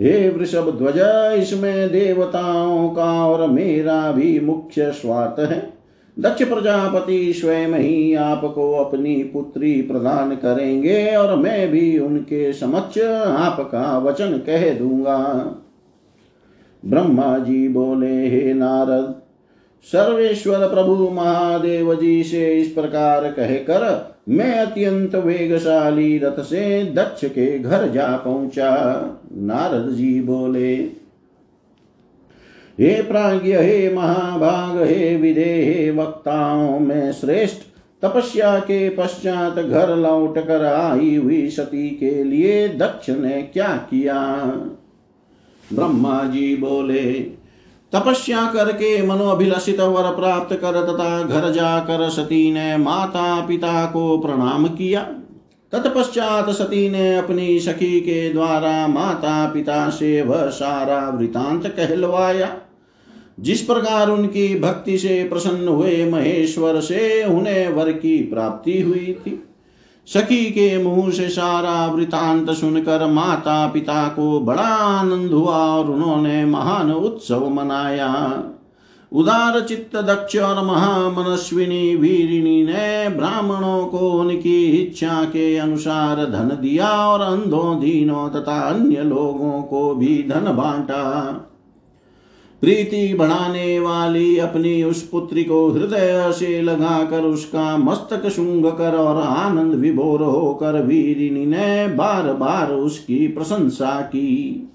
हे 0.00 0.28
वृषभ 0.28 0.70
ध्वज, 0.78 1.00
इसमें 1.42 1.92
देवताओं 1.92 2.88
का 2.88 3.26
और 3.26 3.46
मेरा 3.50 4.12
भी 4.12 4.40
मुख्य 4.40 4.90
स्वार्थ 4.92 5.50
है। 5.50 5.69
दक्ष 6.20 6.42
प्रजापति 6.42 7.32
स्वयं 7.32 7.74
ही 7.74 8.14
आपको 8.14 8.72
अपनी 8.72 9.14
पुत्री 9.24 9.82
प्रदान 9.82 10.34
करेंगे 10.36 11.16
और 11.16 11.36
मैं 11.36 11.68
भी 11.68 11.98
उनके 11.98 12.52
समक्ष 12.52 12.98
आपका 12.98 13.98
वचन 13.98 14.36
कह 14.38 14.68
दूँगा। 14.74 15.18
ब्रह्मा 16.84 17.38
जी 17.38 17.68
बोले, 17.68 18.28
हे 18.28 18.54
नारद, 18.54 19.14
सर्वेश्वर 19.92 20.66
प्रभु 20.68 21.08
महादेव 21.10 21.94
जी 21.94 22.22
से 22.24 22.52
इस 22.60 22.70
प्रकार 22.72 23.30
कहकर 23.30 24.14
मैं 24.28 24.58
अत्यंत 24.58 25.14
वेगशाली 25.14 26.18
रथ 26.18 26.40
से 26.40 26.84
दक्ष 26.84 27.24
के 27.24 27.58
घर 27.58 27.88
जा 27.88 28.16
पहुँचा। 28.16 28.70
नारद 29.32 29.90
जी 29.90 30.20
बोले 30.20 30.76
हे 32.80 33.02
प्राज्ञ, 33.02 33.56
हे 33.56 33.94
महाभाग, 33.94 34.82
हे 34.82 35.16
विदे 35.16 35.42
हे 35.42 35.90
वक्ताओं 35.90 36.78
में 36.80 37.12
श्रेष्ठ, 37.12 37.56
तपस्या 38.02 38.58
के 38.58 38.88
पश्चात 38.90 39.58
घर 39.58 39.96
लौट 39.96 40.38
कर 40.38 40.64
आई 40.64 41.16
हुई 41.16 41.50
सती 41.50 41.88
के 41.90 42.24
लिए 42.24 42.68
दक्ष 42.68 43.10
ने 43.10 43.42
क्या 43.42 43.68
किया? 43.68 44.22
ब्रह्मा 45.72 46.24
जी 46.24 46.56
बोले, 46.56 47.12
तपस्या 47.92 48.46
करके 48.52 49.06
मनोअभिलषित 49.06 49.80
वर 49.80 50.10
प्राप्त 50.10 50.56
कर 50.56 50.80
तथा 50.86 51.22
घर 51.22 51.50
जाकर 51.52 52.08
सती 52.08 52.52
ने 52.52 52.76
माता 52.76 53.46
पिता 53.46 53.84
को 53.86 54.18
प्रणाम 54.18 54.66
किया। 54.66 55.00
तत्पश्चात 55.72 56.50
सती 56.50 56.88
ने 56.90 57.16
अपनी 57.16 57.60
सखी 57.60 58.00
के 58.00 58.32
द्वारा 58.32 58.86
माता 58.86 59.46
पिता 59.54 59.88
से 59.90 60.22
वह 60.22 60.48
सारा 60.48 61.08
वृतांत 61.08 61.66
कहलवाया। 61.66 62.56
जिस 63.40 63.62
प्रकार 63.62 64.10
उनकी 64.10 64.58
भक्ति 64.60 64.98
से 64.98 65.22
प्रसन्न 65.24 65.68
हुए 65.68 66.10
महेश्वर 66.10 66.80
से 66.80 67.24
उन्हें 67.24 67.68
वर 67.68 67.92
की 67.92 68.18
प्राप्ति 68.22 68.80
हुई 68.80 69.16
थी। 69.26 69.46
सखी 70.08 70.44
के 70.44 70.82
मुँह 70.82 71.10
से 71.10 71.28
सारा 71.28 71.86
वृतांत 71.86 72.50
सुनकर 72.50 73.06
माता 73.06 73.66
पिता 73.66 74.08
को 74.08 74.40
बड़ा 74.40 74.62
आनंद 74.62 75.32
हुआ 75.32 75.56
और 75.56 75.90
उन्होंने 75.90 76.44
महान 76.44 76.92
उत्सव 76.92 77.48
मनाया। 77.48 78.42
उदार 79.12 79.60
चित्त 79.60 79.96
दक्ष 79.96 80.36
और 80.36 80.64
महामनस्विनी 80.64 81.96
वीरिणी 81.96 82.62
ने 82.64 83.08
ब्राह्मणों 83.08 83.84
को 83.84 84.10
उनकी 84.10 84.64
इच्छा 84.64 85.24
के 85.24 85.56
अनुसार 85.56 86.16
धन 86.16 86.58
दिया 86.62 86.88
और 86.88 87.20
अंधों 87.20 87.80
दीनों 87.80 88.28
तथा 88.28 88.60
अन्य 88.60 89.02
लोगों 89.02 89.62
को 89.62 89.94
भी 89.94 90.22
धन 90.28 90.52
बांटा। 90.56 91.46
प्रीति 92.60 93.14
बढ़ाने 93.14 93.78
वाली 93.80 94.38
अपनी 94.38 94.82
उस 94.82 95.02
पुत्री 95.08 95.44
को 95.44 95.70
हृदय 95.70 96.32
से 96.32 96.62
लगाकर 96.62 97.20
उसका 97.20 97.76
मस्तक 97.76 98.28
शुंग 98.28 98.64
कर 98.64 98.94
और 98.94 99.22
आनंद 99.22 99.74
विभोर 99.74 100.22
होकर 100.22 100.82
वीरिनी 100.82 101.46
ने 101.46 101.88
बार 101.88 102.32
बार 102.32 102.72
उसकी 102.72 103.28
प्रशंसा 103.28 104.00
की। 104.00 104.66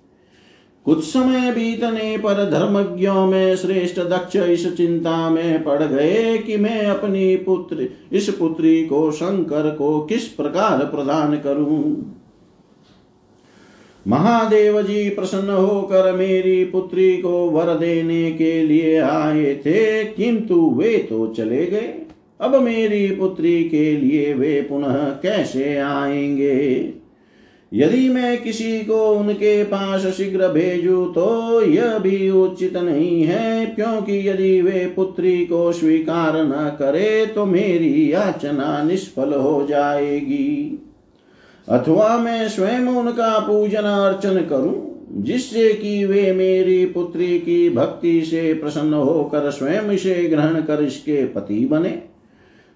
कुछ 0.86 1.04
समय 1.04 1.52
बीतने 1.52 2.18
पर 2.18 2.34
धर्मज्ञों 2.34 3.26
में 3.28 3.56
श्रेष्ठ 3.56 4.00
दक्ष 4.00 4.36
इस 4.36 4.78
चिंता 4.78 5.30
में 5.30 5.64
पड़ 5.64 5.84
गए 5.84 6.38
कि 6.38 6.58
मैं 6.58 6.86
अपनी 6.86 7.36
पुत्र, 7.36 7.90
इस 8.12 8.30
पुत्री 8.30 8.86
को 8.86 9.12
शंकर 9.12 9.70
को 9.70 10.00
किस 10.02 10.28
प्रकार 10.28 10.78
प्रदान 10.78 11.36
करूँ? 11.36 12.15
महादेव 14.06 14.82
जी 14.82 15.10
प्रसन्न 15.10 15.50
होकर 15.50 16.12
मेरी 16.12 16.64
पुत्री 16.66 17.18
को 17.18 17.50
वर 17.50 17.74
देने 17.74 18.32
के 18.32 18.62
लिए 18.64 18.98
आए 18.98 19.56
थे, 19.56 20.04
किंतु 20.04 20.60
वे 20.78 20.98
तो 21.10 21.28
चले 21.28 21.66
गए। 21.66 21.94
अब 22.42 22.56
मेरी 22.56 23.08
पुत्री 23.08 23.64
के 23.64 23.92
लिए 23.98 24.34
वे 24.34 24.62
पुनः 24.62 24.96
कैसे 25.22 25.78
आएँगे? 25.78 26.94
यदि 27.72 28.10
मैं 28.10 28.42
किसी 28.42 28.80
को 28.80 29.08
उनके 29.10 29.64
पास 29.64 30.06
शीघ्र 30.08 30.48
भेजू 30.48 31.06
तो 31.06 31.62
यह 31.62 31.98
भी 31.98 32.30
उचित 32.30 32.78
नहीं 32.78 33.24
है, 33.24 33.66
क्योंकि 33.66 34.28
यदि 34.30 34.62
वे 34.62 34.86
पुत्री 34.96 35.38
को 35.46 35.72
स्वीकार 35.72 36.38
न 36.38 36.76
करे 36.80 37.26
तो 37.26 37.46
मेरी 37.46 38.14
याचना 38.14 38.82
निष्फल 38.84 39.34
हो 39.34 39.66
जाएगी। 39.70 40.80
अथवा 41.68 42.18
मैं 42.18 42.48
स्वयं 42.50 42.88
उनका 42.88 43.38
पूजन 43.40 43.82
अर्चन 43.82 44.42
करूँ, 44.42 45.04
जिससे 45.18 45.74
कि 45.74 46.06
वे 46.06 46.32
मेरी 46.34 46.86
पुत्री 46.86 47.40
की 47.40 47.70
भक्ति 47.70 48.22
से 48.22 48.54
प्रसन्न 48.54 48.94
होकर 48.94 49.50
स्वयं 49.52 49.92
इसे 49.92 50.16
ग्रहण 50.30 50.62
कर 50.62 50.84
इसके 50.84 51.26
पति 51.26 51.66
बने। 51.66 51.98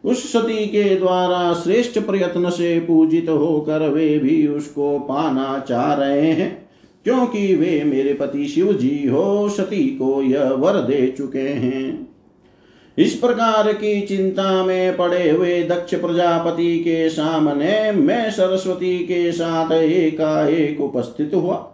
उस 0.04 0.32
सती 0.34 0.66
के 0.66 0.96
द्वारा 0.96 1.54
श्रेष्ठ 1.54 2.00
प्रयत्न 2.00 2.50
से 2.50 2.80
पूजित 2.80 3.30
होकर 3.30 3.88
वे 3.90 4.18
भी 4.20 4.48
उसको 4.48 5.00
पाना 5.00 5.66
चाह 5.70 5.94
रहे 5.94 6.32
हैं, 6.32 6.68
क्योंकि 7.06 7.56
वे 7.56 7.84
मेरे 7.84 8.14
पति 8.14 8.48
शिव 8.48 8.74
जी 8.74 9.08
हो, 9.08 9.50
सती 9.50 9.84
को 9.96 10.22
यह 10.22 10.50
वर 10.50 10.80
दे 10.82 11.08
चुके 11.18 11.40
हैं। 11.40 12.09
इस 13.00 13.14
प्रकार 13.16 13.74
की 13.74 14.02
चिंता 14.02 14.64
में 14.66 14.98
पड़े 14.98 15.30
हुए 15.30 15.64
दक्ष 15.64 15.96
प्रजापति 15.96 16.80
के 16.80 17.10
सामने 17.10 17.92
मैं 17.92 18.32
सरस्वती 18.32 18.98
के 19.00 19.32
साथ 19.32 19.72
एकाएक 19.72 20.82
उपस्थित 20.82 21.32
हुआ। 21.36 21.72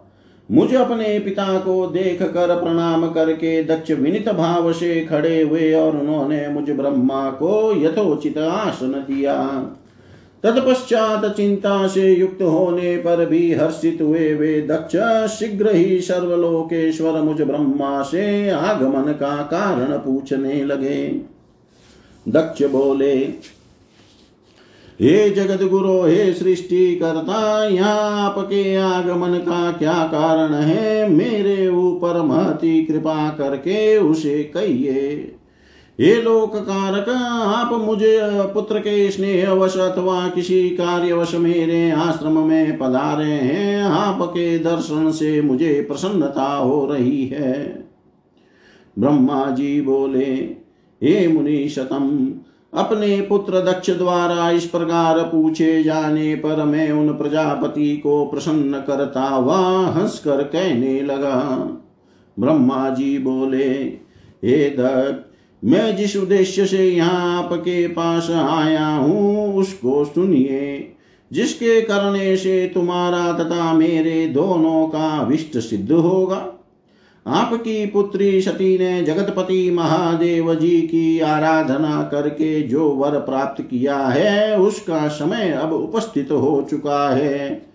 मुझे 0.50 0.76
अपने 0.76 1.18
पिता 1.18 1.58
को 1.58 1.86
देख 1.86 2.22
कर 2.22 2.56
प्रणाम 2.56 3.08
करके 3.10 3.64
दक्ष 3.64 3.90
विनित 3.90 4.28
भाव 4.28 4.72
से 4.72 5.00
खड़े 5.00 5.40
हुए 5.42 5.72
और 5.74 5.96
उन्होंने 5.96 6.48
मुझ 6.48 6.70
ब्रह्मा 6.70 7.30
को 7.30 7.82
यथोचित 7.82 8.38
आसन 8.38 8.92
दिया। 9.10 9.34
तत्पश्चात 10.44 11.24
चिंता 11.36 11.86
से 11.86 12.12
युक्त 12.12 12.42
होने 12.42 12.96
पर 12.96 13.26
भी 13.26 13.52
हर्षित 13.54 13.98
हुए 14.02 14.34
वे 14.34 14.60
दक्ष, 14.60 14.96
शीघ्र 15.38 15.74
ही 15.74 16.00
सर्वलोकेश्वर 16.00 17.20
मुझ 17.20 17.42
ब्रह्मा 17.42 18.02
से 18.02 18.50
आगमन 18.50 19.12
का 19.12 19.36
कारण 19.42 19.96
पूछने 19.96 20.64
लगे। 20.64 21.20
दक्ष 22.28 22.62
बोले, 22.62 23.14
हे 25.00 25.30
जगत 25.30 25.62
गुरु 25.62 26.02
हे 26.02 26.32
सृष्टि 26.32 26.96
करता 26.96 27.64
यहाँ 27.64 28.26
आपके 28.26 28.76
आगमन 28.76 29.38
का 29.38 29.72
क्या 29.72 29.92
कारण 29.92 30.54
है? 30.54 31.08
मेरे 31.08 31.68
ऊपर 31.68 32.22
महती 32.22 32.84
कृपा 32.84 33.28
करके 33.30 33.96
उसे 33.98 34.42
कहिए। 34.44 35.35
हे 36.00 36.22
लोक 36.22 36.56
कारक 36.56 37.08
आप 37.56 37.72
मुझे 37.72 38.18
पुत्र 38.22 38.78
के 38.78 39.10
स्नेह 39.10 39.44
स्नेहवश 39.44 39.76
अथवा 39.76 40.28
किसी 40.28 40.70
कार्यवश 40.70 41.34
मेरे 41.34 41.90
आश्रम 41.90 42.38
में 42.48 42.78
पधारे 42.78 43.32
हैं। 43.32 43.82
आपके 43.82 44.58
दर्शन 44.58 45.10
से 45.10 45.40
मुझे 45.40 45.84
प्रसन्नता 45.88 46.56
हो 46.56 46.86
रही 46.86 47.26
है। 47.26 47.88
ब्रह्मा 48.98 49.50
जी 49.50 49.80
बोले, 49.80 50.34
हे 51.02 51.28
मुनि 51.28 51.68
शतम 51.68 52.34
अपने 52.74 53.20
पुत्र 53.20 53.60
दक्ष 53.60 53.90
द्वारा 53.90 54.50
इस 54.50 54.66
प्रकार 54.66 55.18
पूछे 55.18 55.82
जाने 55.82 56.34
पर 56.34 56.64
मैं 56.64 56.92
उन 56.92 57.08
प्रजापति 57.08 57.96
को 57.96 58.26
प्रसन्न 58.26 58.72
करता 58.72 59.22
हुआ 59.22 59.86
हंसकर 59.86 60.42
कहने 60.42 61.02
लगा। 61.02 61.68
ब्रह्मा 62.38 62.90
जी 62.90 63.18
बोले, 63.18 63.68
हे 64.44 64.70
दत्त 64.70 65.32
मैं 65.64 65.96
जिस 65.96 66.16
उद्देश्य 66.16 66.66
से 66.66 66.88
यहाँ 66.88 67.44
आपके 67.44 67.88
पास 67.88 68.30
आया 68.30 68.86
हूँ, 68.86 69.54
उसको 69.54 70.04
सुनिए। 70.04 70.92
जिसके 71.32 71.80
करने 71.80 72.36
से 72.36 72.70
तुम्हारा 72.74 73.32
तथा 73.32 73.72
मेरे 73.72 74.26
दोनों 74.26 74.88
का 74.88 75.22
विष्ट 75.22 75.58
सिद्ध 75.58 75.92
होगा। 75.92 76.52
आपकी 77.26 77.86
पुत्री 77.86 78.40
सती 78.40 78.78
ने 78.78 79.02
जगतपति 79.02 79.70
महादेव 79.70 80.54
जी 80.54 80.80
की 80.80 81.20
आराधना 81.20 82.08
करके 82.12 82.62
जो 82.62 82.88
वर 82.88 83.10
प्राप्त 83.10 83.62
किया 83.62 83.98
है, 83.98 84.58
उसका 84.58 85.08
समय 85.08 85.50
अब 85.50 85.72
उपस्थित 85.72 86.28
हो 86.30 86.66
चुका 86.70 87.10
है। 87.10 87.66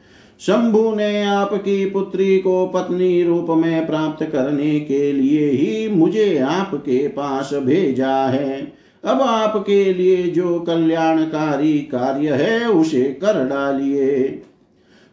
शंभु 0.41 0.95
ने 0.95 1.23
आपकी 1.23 1.85
पुत्री 1.85 2.39
को 2.39 2.67
पत्नी 2.67 3.23
रूप 3.23 3.47
में 3.49 3.87
प्राप्त 3.87 4.25
करने 4.25 4.79
के 4.79 5.11
लिए 5.11 5.49
ही 5.49 5.89
मुझे 5.95 6.37
आपके 6.37 7.07
पास 7.07 7.53
भेजा 7.53 8.15
है। 8.15 8.73
अब 9.05 9.21
आपके 9.21 9.93
लिए 9.93 10.23
जो 10.23 10.59
कल्याणकारी 10.59 11.73
कार्य 11.73 12.29
है, 12.31 12.69
उसे 12.69 13.01
कर 13.01 13.45
डालिए। 13.45 14.41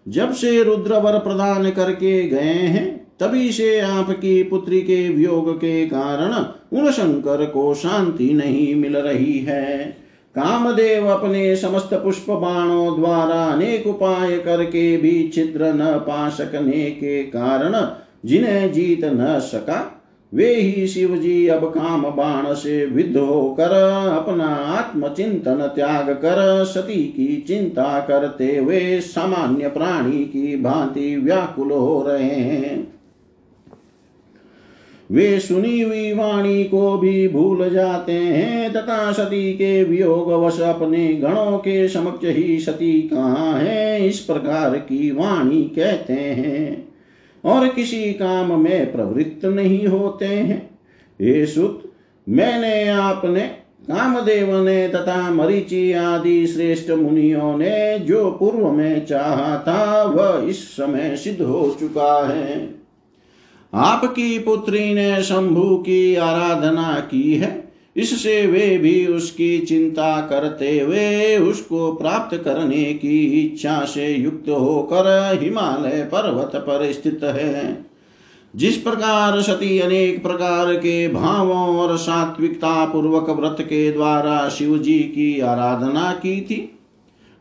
जब 0.08 0.32
से 0.32 0.62
रुद्रवर 0.62 1.18
प्रदान 1.18 1.70
करके 1.70 2.28
गए 2.28 2.52
हैं, 2.52 3.06
तभी 3.20 3.52
से 3.52 3.80
आपकी 3.80 4.42
पुत्री 4.42 4.80
के 4.80 5.08
वियोग 5.08 5.56
के 5.56 5.86
कारण 5.86 6.32
उन 6.78 6.92
शंकर 6.92 7.46
को 7.46 7.74
शांति 7.74 8.32
नहीं 8.34 8.74
मिल 8.74 8.96
रही 8.96 9.38
है। 9.38 9.96
कामदेव 10.38 11.07
अपने 11.07 11.57
समस्त 11.57 11.94
पुष्प 11.94 12.31
बाणों 12.31 13.01
द्वारा 13.01 13.44
अनेक 13.44 13.87
उपाय 13.87 14.37
करके 14.38 14.96
भी 14.96 15.31
छिद्र 15.35 15.72
न 15.72 15.87
पा 15.98 16.29
सकने 16.29 16.90
के 16.90 17.22
कारण 17.22 17.74
जिन्हें 18.24 18.72
जीत 18.72 19.05
न 19.05 19.38
सका, 19.40 19.94
वे 20.33 20.55
ही 20.55 20.87
शिव 20.87 21.16
जी 21.16 21.46
अब 21.46 21.64
काम 21.64 22.03
बाण 22.03 22.55
से 22.55 22.85
विद्ध 22.87 23.16
होकर 23.16 23.72
अपना 24.18 24.46
आत्मचिंतन 24.46 25.72
त्याग 25.74 26.11
कर 26.11 26.64
सती 26.64 27.03
की 27.05 27.44
चिंता 27.48 28.01
करते 28.01 28.57
हुए 28.57 29.01
सामान्य 29.01 29.68
प्राणी 29.68 30.24
की 30.24 30.57
भांति 30.62 31.16
व्याकुल 31.16 31.70
हो 31.70 32.03
रहे 32.09 32.29
हैं। 32.29 32.97
वे 35.12 35.40
सुनी 35.40 35.81
हुई 35.81 36.12
वाणी 36.12 36.64
को 36.64 36.99
भी 36.99 37.29
भूल 37.29 37.71
जाते 37.71 38.12
हैं, 38.12 38.73
तथा 38.73 39.12
सती 39.12 39.53
के 39.53 39.85
वियोग 39.85 40.33
वश 40.33 40.61
अपने 40.61 41.09
गणों 41.09 41.59
के 41.59 41.88
समक्ष 41.88 42.27
ही 42.27 42.59
सती 42.59 43.03
कहाँ 43.03 43.59
है, 43.59 44.07
इस 44.07 44.18
प्रकार 44.18 44.77
की 44.77 45.11
वाणी 45.11 45.62
कहते 45.62 46.12
हैं। 46.12 46.88
और 47.44 47.68
किसी 47.68 48.12
काम 48.12 48.61
में 48.61 48.92
प्रवृत्त 48.92 49.44
नहीं 49.44 49.87
होते 49.87 50.27
हैं। 50.27 50.71
हे 51.23 51.47
सुत, 51.47 51.92
मैंने 52.29 52.88
आपने 52.88 53.40
कामदेव 53.83 54.64
ने 54.64 54.88
तथा 54.88 55.31
मरीचि 55.31 55.92
आदि 55.92 56.47
श्रेष्ठ 56.47 56.90
मुनियों 56.90 57.59
ने 57.59 57.99
जो 57.99 58.31
पूर्व 58.31 58.71
में 58.71 59.07
चाहा 59.07 59.59
था, 59.59 60.03
वह 60.03 60.49
इस 60.49 60.73
समय 60.73 61.16
सिद्ध 61.16 61.42
हो 61.42 61.77
चुका 61.81 62.29
है। 62.29 62.77
आपकी 63.74 64.38
पुत्री 64.38 64.94
ने 64.94 65.22
शंभु 65.22 65.76
की 65.76 66.14
आराधना 66.14 67.00
की 67.00 67.35
है। 67.35 67.72
इससे 67.96 68.46
वे 68.46 68.78
भी 68.78 69.07
उसकी 69.07 69.59
चिंता 69.59 70.20
करते 70.20 70.81
हुए 70.81 71.37
उसको 71.37 71.92
प्राप्त 71.92 72.37
करने 72.37 72.85
की 72.85 73.46
इच्छा 73.46 73.85
से 73.85 74.14
युक्त 74.14 74.48
होकर 74.48 75.38
हिमालय 75.42 76.02
पर्वत 76.02 76.57
पर 76.57 76.92
स्थित 76.92 77.20
है। 77.24 77.87
जिस 78.57 78.76
प्रकार 78.76 79.40
सती 79.42 79.78
अनेक 79.78 80.22
प्रकार 80.22 80.74
के 80.74 81.09
भावों 81.09 81.78
और 81.78 81.96
सात्विकता 81.96 82.85
पूर्वक 82.85 83.31
व्रत 83.31 83.57
के 83.61 83.92
द्वारा 83.92 84.48
शिव 84.48 84.78
जी 84.78 84.98
की 84.98 85.40
आराधना 85.40 86.12
की 86.12 86.40
थी, 86.40 86.78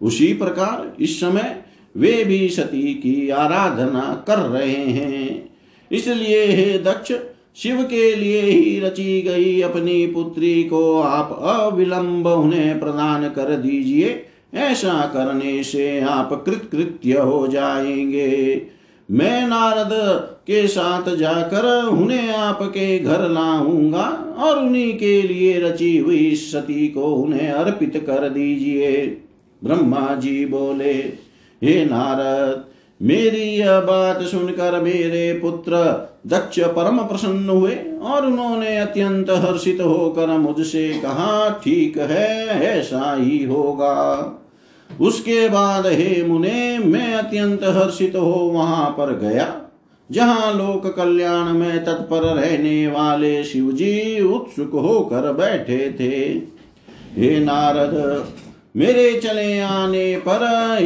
उसी 0.01 0.33
प्रकार 0.33 0.93
इस 0.99 1.19
समय 1.19 1.63
वे 1.97 2.23
भी 2.23 2.49
सती 2.49 2.93
की 2.93 3.29
आराधना 3.29 4.23
कर 4.27 4.39
रहे 4.39 4.85
हैं। 4.85 5.46
इसलिए 5.91 6.45
हे 6.45 6.77
दक्ष, 6.77 7.13
शिव 7.55 7.83
के 7.83 8.15
लिए 8.15 8.41
ही 8.41 8.79
रची 8.79 9.21
गई 9.21 9.61
अपनी 9.61 10.07
पुत्री 10.07 10.63
को 10.63 11.01
आप 11.01 11.39
अविलंब 11.43 12.27
उन्हें 12.27 12.79
प्रदान 12.79 13.29
कर 13.29 13.55
दीजिए। 13.55 14.25
ऐसा 14.53 15.11
करने 15.13 15.63
से 15.63 15.99
आप 15.99 16.43
कृतकृत्य 16.45 17.13
हो 17.13 17.47
जाएँगे। 17.47 18.61
मैं 19.11 19.47
नारद 19.47 19.89
के 20.47 20.67
साथ 20.67 21.15
जाकर 21.15 21.85
उन्हें 21.85 22.29
आपके 22.29 22.99
घर 22.99 23.29
लाऊँगा 23.29 24.35
और 24.37 24.59
उन्हीं 24.59 24.97
के 24.97 25.21
लिए 25.21 25.59
रची 25.59 25.97
हुई 25.97 26.35
सती 26.35 26.87
को 26.87 27.05
उन्हें 27.05 27.51
अर्पित 27.51 28.03
कर 28.07 28.29
दीजिए। 28.29 29.17
ब्रह्मा 29.63 30.15
जी 30.15 30.45
बोले, 30.45 31.27
हे 31.63 31.85
नारद 31.85 32.65
मेरी 33.01 33.43
यह 33.51 33.79
बात 33.81 34.21
सुनकर 34.21 34.79
मेरे 34.81 35.33
पुत्र 35.33 35.77
दक्ष 36.27 36.59
परम 36.75 36.97
प्रसन्न 36.99 37.49
हुए 37.49 37.75
और 38.03 38.25
उन्होंने 38.25 38.77
अत्यंत 38.77 39.29
हर्षित 39.29 39.81
होकर 39.81 40.37
मुझसे 40.37 40.87
कहा, 40.99 41.49
ठीक 41.63 41.97
है, 41.99 42.47
ऐसा 42.69 43.13
ही 43.15 43.43
होगा। 43.45 43.93
उसके 44.89 45.47
बाद 45.49 45.87
हे 45.87 46.23
मुने, 46.23 46.77
मैं 46.77 47.13
अत्यंत 47.13 47.63
हर्षित 47.75 48.15
हो 48.15 48.33
वहाँ 48.53 48.89
पर 48.91 49.13
गया, 49.19 49.47
जहाँ 50.09 50.53
लोक 50.53 50.87
कल्याण 50.95 51.53
में 51.53 51.83
तत्पर 51.85 52.23
रहने 52.33 52.87
वाले 52.87 53.43
शिव 53.43 53.71
जी 53.71 54.21
उत्सुक 54.25 54.71
होकर 54.75 55.31
बैठे 55.33 55.79
थे। 55.99 56.11
हे 57.15 57.39
नारद 57.39 57.95
मेरे 58.77 59.19
चले 59.19 59.59
आने 59.59 60.17
पर 60.17 60.39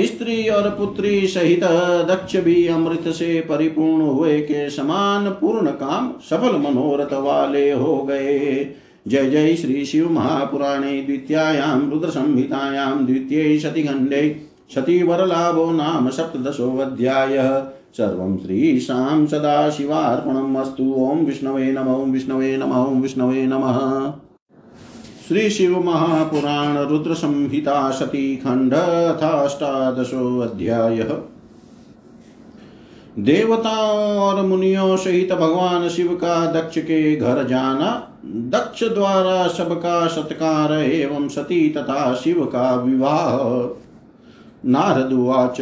स्त्री 0.05 0.49
और 0.49 0.69
पुत्री 0.69 1.27
सहित 1.27 1.63
दक्ष 2.07 2.35
भी 2.35 2.67
अमृत 2.67 3.07
से 3.07 3.41
परिपूर्ण 3.41 4.01
हुए 4.01 4.39
के 4.39 4.69
समान 4.69 5.29
पूर्ण 5.29 5.71
काम 5.71 6.13
सफल 6.29 6.57
मनोरथ 6.57 7.13
वाले 7.13 7.71
हो 7.71 7.97
गए। 7.97 8.75
जय 9.07 9.29
जय 9.29 9.55
श्री 9.55 9.85
शिव 9.85 10.09
महापुराणे 10.09 11.01
द्वितीयायां 11.01 11.91
रुद्र 11.91 12.09
संहितायां 12.09 13.05
द्वितीय 13.05 13.59
शति 13.59 13.69
सतिखंडे 13.69 14.41
सतीवरलाभो 14.75 15.71
नाम 15.71 16.09
सप्तशोऽध्यायः 16.09 17.59
सर्वं 17.97 18.37
श्रीशां 18.37 19.27
सदाशिवार्पणम् 19.27 20.57
अस्तु। 20.57 20.83
ॐ 20.83 21.25
विष्णवे 21.25 21.71
नमो 21.71 22.05
विष्णवे 22.05 22.57
नमो 22.57 23.01
विष्णवे 23.01 23.45
नमः। 23.45 24.13
श्री 25.31 25.49
शिव 25.49 25.79
महापुराण 25.79 26.77
रुद्र 26.77 27.13
संहिता 27.13 27.91
सती 27.91 28.35
खंड 28.35 28.73
अथाष्टादशो 28.73 30.39
अध्याय। 30.39 30.97
देवताओं 33.19 34.17
और 34.17 34.45
मुनियों 34.45 34.97
सहित 34.97 35.33
भगवान 35.33 35.89
शिव 35.89 36.07
का 36.15 36.51
दक्ष 36.51 36.77
के 36.77 37.15
घर 37.15 37.47
जाना, 37.47 38.17
दक्ष 38.25 38.83
द्वारा 38.83 39.47
सबका 39.47 40.07
सत्कार 40.07 40.73
एवं 40.73 41.27
सती 41.27 41.69
तथा 41.69 42.13
शिव 42.13 42.45
का 42.45 42.75
विवाह। 42.75 43.37
नारदुवाच 44.69 45.61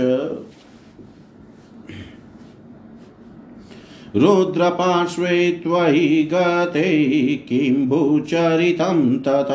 रुद्रपार्श्वे 4.15 5.51
त्वयि 5.51 6.29
गते 6.33 7.35
किं 7.35 7.87
भूचरितं 7.87 9.17
तत 9.17 9.47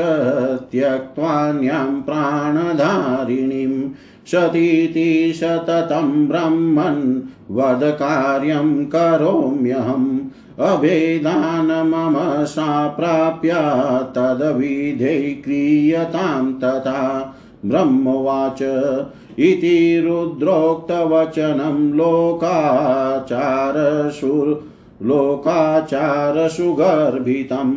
त्यक्त्वान्यां 0.73 2.03
प्राणधारिणीं। 2.03 3.91
सतीति 4.33 5.33
सततं 5.37 6.28
ब्रह्मन् 6.28 7.20
वदकार्यं 7.51 8.85
करोम्यहम्। 8.85 10.18
अभेदान 10.61 11.66
मम 11.66 12.16
प्राप्य 12.97 13.53
तद्विधे 14.14 15.41
क्रियतां 15.45 16.53
तथा। 16.53 17.37
ब्रह्मवाच 17.66 18.62
इति 19.39 20.03
रुद्रोक्तवचनं 20.07 21.93
लोकाचारसु 21.93 24.61
लोकाचारसुगर्भितं 25.03 27.70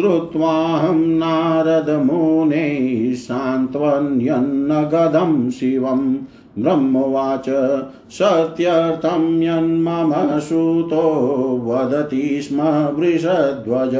श्रुत्वाहं 0.00 0.94
नारदमुने 0.94 3.14
सान्त्वन्यन्नगदं 3.14 5.50
शिवं। 5.50 6.16
ब्रह्मवाच 6.58 7.46
सत्यर्थं 8.10 9.42
यन्मम 9.42 10.38
सूतो 10.38 11.60
वदति 11.64 12.42
स्म 12.42 12.92
वृषध्वज। 12.96 13.94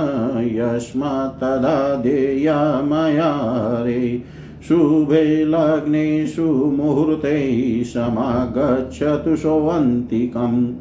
यस्मात्तदा 0.41 1.95
देया 1.95 2.81
मया 2.81 3.83
रे 3.83 4.23
शुभे 4.67 5.45
लग्ने 5.45 6.27
सुमुहूर्ते 6.27 7.83
समागच्छतु 7.83 9.35
सोऽन्तिकम् 9.35 10.73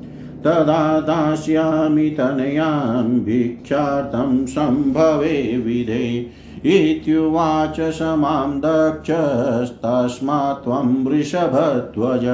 तदा 0.44 1.00
दास्यामि 1.00 2.10
तनयां 2.10 3.04
भिक्षार्थं 3.04 4.46
सम्भवे 4.46 5.62
विधे। 5.66 6.26
इत्युवाच 6.66 7.80
समां 7.80 8.58
दक्षस्तस्मात् 8.58 10.64
त्वं 10.64 11.04
वृषभध्वज। 11.04 12.24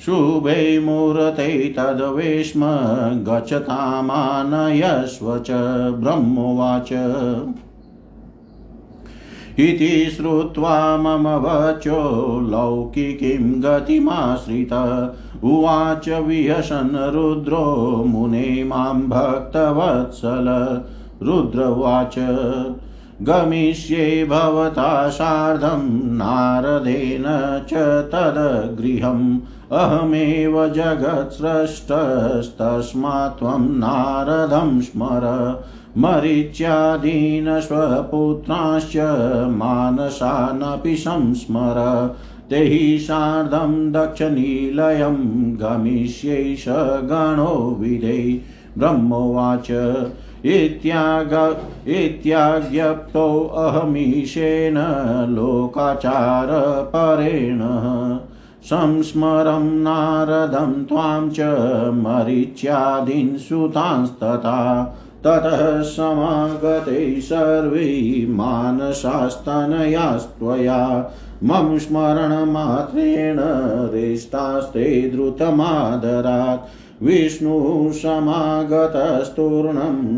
शुभे 0.00 0.80
मुहूर्ते 0.80 1.74
तद्वेश्म 1.78 2.60
गच्छतामानयस्व 3.24 5.38
च 5.38 5.50
ब्रह्मोवाच। 5.92 6.92
इति 9.58 10.12
श्रुत्वा 10.16 10.96
मम 10.96 11.28
वचो 11.28 12.40
लौकिकीं 12.40 13.62
गतिमाश्रित। 13.62 14.72
उवाच 15.44 16.08
विहसन् 16.08 17.14
रुद्रो 17.14 18.04
मुने 18.06 18.64
माँ 18.64 18.94
भक्तवत्सल। 18.94 20.80
रुद्रवाच 21.22 22.14
गमिष्ये 23.22 24.24
भवता 24.24 25.08
सार्धं 25.08 25.90
नारदेन 25.94 27.24
च 27.68 27.72
तद्गृहम्। 28.14 29.38
अहमेव 29.72 30.68
जगत्स्रष्टस्तस्मात् 30.68 33.38
त्वं 33.38 33.78
नारदं 33.78 34.80
स्मर। 34.80 35.58
मरीच्यादीन 35.98 37.60
स्वपुत्रांश्च 37.60 39.46
मानसानपि 39.50 40.96
संस्मर। 40.96 42.10
ते 42.50 42.56
हि 42.56 42.98
सार्धं 42.98 43.92
दक्षनिलयं 43.92 45.56
गमिष्यै 45.56 46.56
स 46.56 46.64
गणो 47.02 47.76
विधे। 47.80 48.40
ब्रह्मोवाच, 48.78 49.96
इत्याग 50.44 51.56
इत्याज्ञप्तोऽहमीशेन 51.88 54.74
लोकाचारपरेण। 55.30 57.60
संस्मरं 58.62 59.64
नारदं 59.64 60.84
त्वां 60.84 61.30
च 61.30 61.40
मरीच्यादीन् 61.94 63.38
सुतांस्तथा 63.38 64.94
ततः 65.24 65.82
समागते 65.82 67.20
सर्वे 67.20 68.26
मानसास्तनयास्त्वया। 68.30 71.10
मम 71.44 71.78
स्मरणमात्रेण 71.78 73.36
रेष्टास्ते 73.92 75.10
द्रुतमादरात्। 75.10 76.68
विष्णुः 77.02 77.92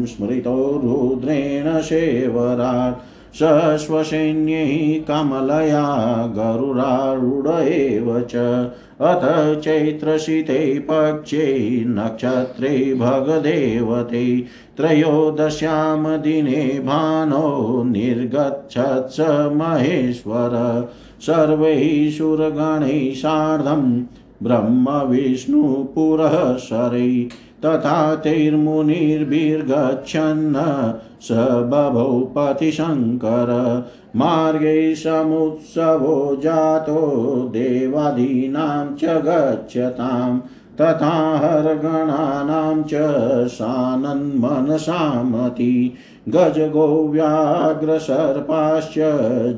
स्मृतो 0.05 0.81
रुद्रेण 0.85 1.81
शेवरात्। 1.81 3.10
सस्वसैन्यैः 3.35 5.03
कमलया 5.03 6.27
गरुरारूढ 6.27 7.63
एव 7.63 8.21
च। 8.21 8.71
अथ 9.01 9.61
चैत्रशीते 9.61 10.79
पक्षे 10.79 11.85
नक्षत्रे 11.87 12.95
भगदेवते। 12.95 14.45
त्रयोदश्यां 14.77 16.21
दिने 16.21 16.81
भानो 16.81 17.83
निर्गच्छत्स 17.87 19.51
महेश्वर। 19.53 20.89
सर्वैः 21.21 22.11
सुरगणैः 22.11 23.15
सार्धं 23.15 24.03
ब्रह्मविष्णुपुरः 24.43 26.57
तथा 27.65 28.15
तैर्मुनिर्भिर्गच्छन् 28.15 30.57
स 31.21 31.29
बभौ 31.71 32.21
पथिशङ्कर 32.21 33.85
मार्गे 34.17 34.95
समुत्सवो 34.95 36.41
जातो 36.43 37.51
देवादीनां 37.53 38.97
च 38.97 39.05
गच्छताम् 39.05 40.41
तथा 40.81 41.39
हरगणानां 41.39 42.83
च 42.83 42.93
सानन्मनसामति। 43.49 45.95
गजगोव्याघ्रसर्पाश्च 46.29 48.95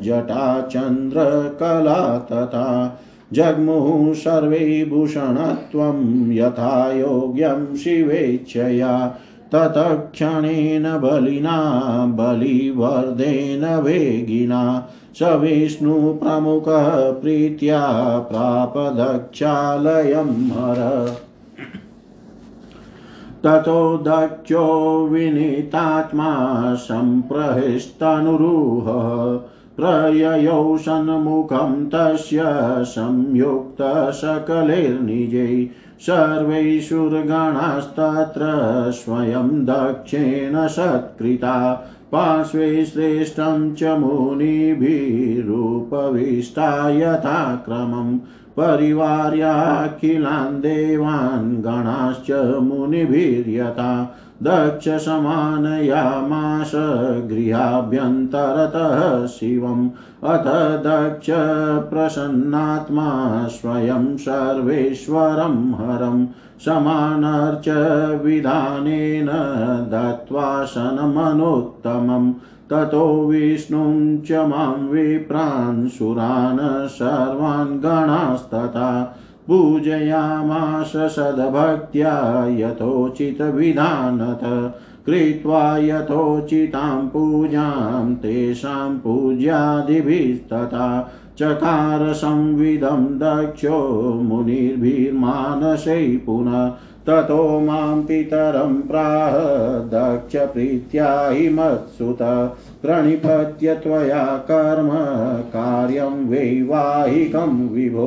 जटाचन्द्रकला 0.02 2.18
तथा 2.18 2.98
जग्मुः 3.32 4.14
सर्वे 4.14 4.86
भूषणत्वं 4.90 6.32
यथा 6.32 6.92
योग्यं 6.92 7.76
शिवेच्छया 7.76 9.16
ततक्षणेन 9.54 10.82
बलिना, 10.82 12.06
बलिवर्धेन 12.06 13.64
वेगिना। 13.64 14.88
स 15.14 15.22
विष्णुप्रमुखः 15.22 17.10
प्रीत्या 17.10 18.26
प्रापदक्षालयं 18.30 20.50
हर। 20.50 21.12
ततो 23.44 23.98
दक्षो 23.98 25.06
विनीतात्मा 25.06 26.74
सम्प्रहृष्टनुरुहः। 26.74 29.51
प्रययौ 29.76 30.76
सन्मुखं 30.78 31.88
तस्य 31.92 32.42
संयुक्तसकलैर्निजै 32.88 35.68
सर्वैषुर्गणास्तत्र 36.06 38.42
स्वयं 38.90 39.48
दक्षेण 39.64 40.66
सत्कृता 40.76 41.56
पार्श्वे 42.12 42.84
श्रेष्ठं 42.84 43.74
च 43.74 43.96
मुनिभिरूपविष्टा 43.98 46.90
यथाक्रमम् 46.90 48.18
परिवार्याखिलान् 48.58 50.60
देवान् 50.62 51.62
गणाश्च 51.62 52.30
मुनिभिर्यथा 52.62 53.92
दक्षसमानयामास 54.42 56.72
गृहाभ्यन्तरतः 57.30 59.26
शिवम् 59.26 59.90
अथ 60.24 60.82
दक्ष 60.82 61.26
प्रसन्नात्मा 61.90 63.48
स्वयं 63.48 64.16
सर्वेश्वरं 64.16 65.74
हरं 65.74 66.28
समानर्च 66.60 67.68
विधानेन 68.22 69.26
दत्त्वासनमनुत्तमम्। 69.90 72.34
ततो 72.70 73.26
विष्णुं 73.26 74.20
च 74.20 74.32
माँ 74.32 74.88
विप्रान् 74.90 75.88
सुरान् 75.88 76.88
सर्वान् 76.88 77.80
गणास्तथा 77.80 79.16
पूजयामास 79.48 80.92
सद्भक्त्या 80.96 82.46
यथोचितविधानत 82.48 84.74
कृत्वा 85.06 85.78
यथोचितां 85.78 87.08
पूजां 87.08 88.14
तेषां 88.14 88.98
पूज्यादिभिस्तथा 88.98 91.12
चकार 91.38 92.12
संविदं 92.12 93.04
दक्षो 93.04 94.20
मुनिर्भिर्मानसै 94.22 96.20
पुनः, 96.26 96.72
ततो 97.06 97.60
माँ 97.60 98.02
पितरं 98.02 98.82
प्राह 98.82 99.32
दक्षप्रीत्या 99.94 101.28
हि 101.28 101.48
मत्सुत। 101.48 102.22
प्रणिपत्य 102.82 103.74
कर्म 104.50 104.88
कार्यं 105.52 106.14
वैवाहिकं 106.28 107.52
विभो 107.68 108.06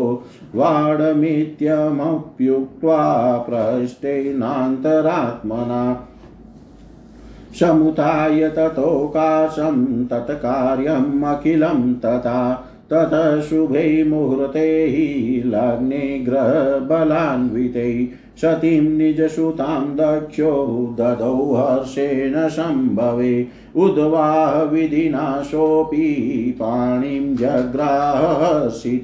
वाडमित्यमप्युक्त्वा 0.56 1.78
प्रष्टेनान्तरात्मना 3.38 4.50
समुताय 7.60 8.50
ततोकाशं 8.50 9.78
तत्कार्यम् 10.06 11.24
अखिलं 11.26 11.94
तथा 12.00 12.65
ततः 12.94 13.42
शुभे 13.42 14.04
मुहूर्ते 14.04 14.86
हि 14.86 15.44
लग्ने 15.46 16.26
ग्रहबलान्विते 16.30 18.10
सतीं 18.38 18.82
निजसुतां 18.82 19.96
दक्षो 19.96 20.96
ददौ 21.00 21.54
हर्षेण 21.54 22.48
सम्भवे। 22.48 23.48
उद्वाहविधिना 23.76 25.42
सोऽपि 25.42 26.56
पाणिं 26.60 27.36
जग्राहसित 27.36 29.04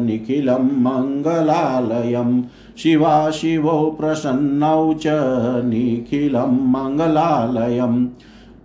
निखिलं 0.00 0.56
मङ्गलालयम्। 0.56 2.42
शिवा 2.78 3.30
शिवौ 3.30 3.90
प्रसन्नौ 3.90 4.94
च 4.94 5.02
निखिलं 5.64 6.72
मङ्गलालयम्। 6.72 8.06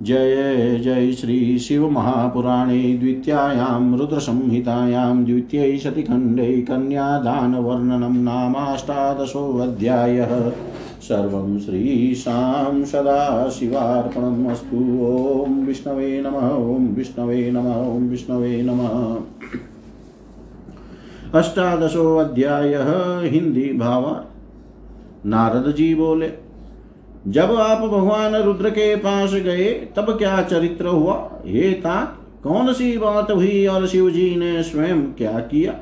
जय 0.04 0.82
जय 0.84 1.12
श्री 1.12 1.60
शिवमहापुराणे 1.60 2.98
द्वितीयायां 2.98 3.98
रुद्रसंहितायां 3.98 5.26
द्वितीयै 5.26 5.78
शतिखण्डे 5.78 6.62
कन्यादानवर्णनं 6.62 8.24
नामाष्टादशोऽध्यायः। 8.24 10.52
सर्वं 11.06 11.60
श्रीशां 11.60 12.86
सदाशिवार्पणम् 12.86 14.48
अस्तु 14.48 14.78
ॐ 14.78 15.66
विष्णवे 15.66 16.22
नमः, 16.22 16.50
ॐ 16.52 16.88
विष्णवे 16.88 17.52
नमः, 17.52 17.76
ॐ 17.96 18.10
विष्णवे 18.10 18.62
नमः। 18.62 18.96
अष्टादशो 21.40 22.18
अध्याय 22.18 22.76
हिंदी 23.30 23.74
भावा। 23.74 24.26
नारद 25.26 25.72
जी 25.76 25.96
बोले, 25.96 26.32
जब 27.28 27.52
आप 27.52 27.82
भगवान 27.82 28.36
रुद्र 28.36 28.70
के 28.70 28.96
पास 28.96 29.34
गए, 29.34 29.72
तब 29.96 30.18
क्या 30.18 30.42
चरित्र 30.44 30.88
हुआ? 30.88 31.32
हे 31.46 31.72
तात, 31.72 32.18
कौन 32.44 32.74
सी 32.74 32.98
बात 32.98 33.32
हुई 33.32 33.66
और 33.66 33.88
शिव 33.88 34.10
जी 34.10 34.36
ने 34.36 34.64
स्वयं 34.64 35.02
क्या 35.02 35.40
किया? 35.40 35.74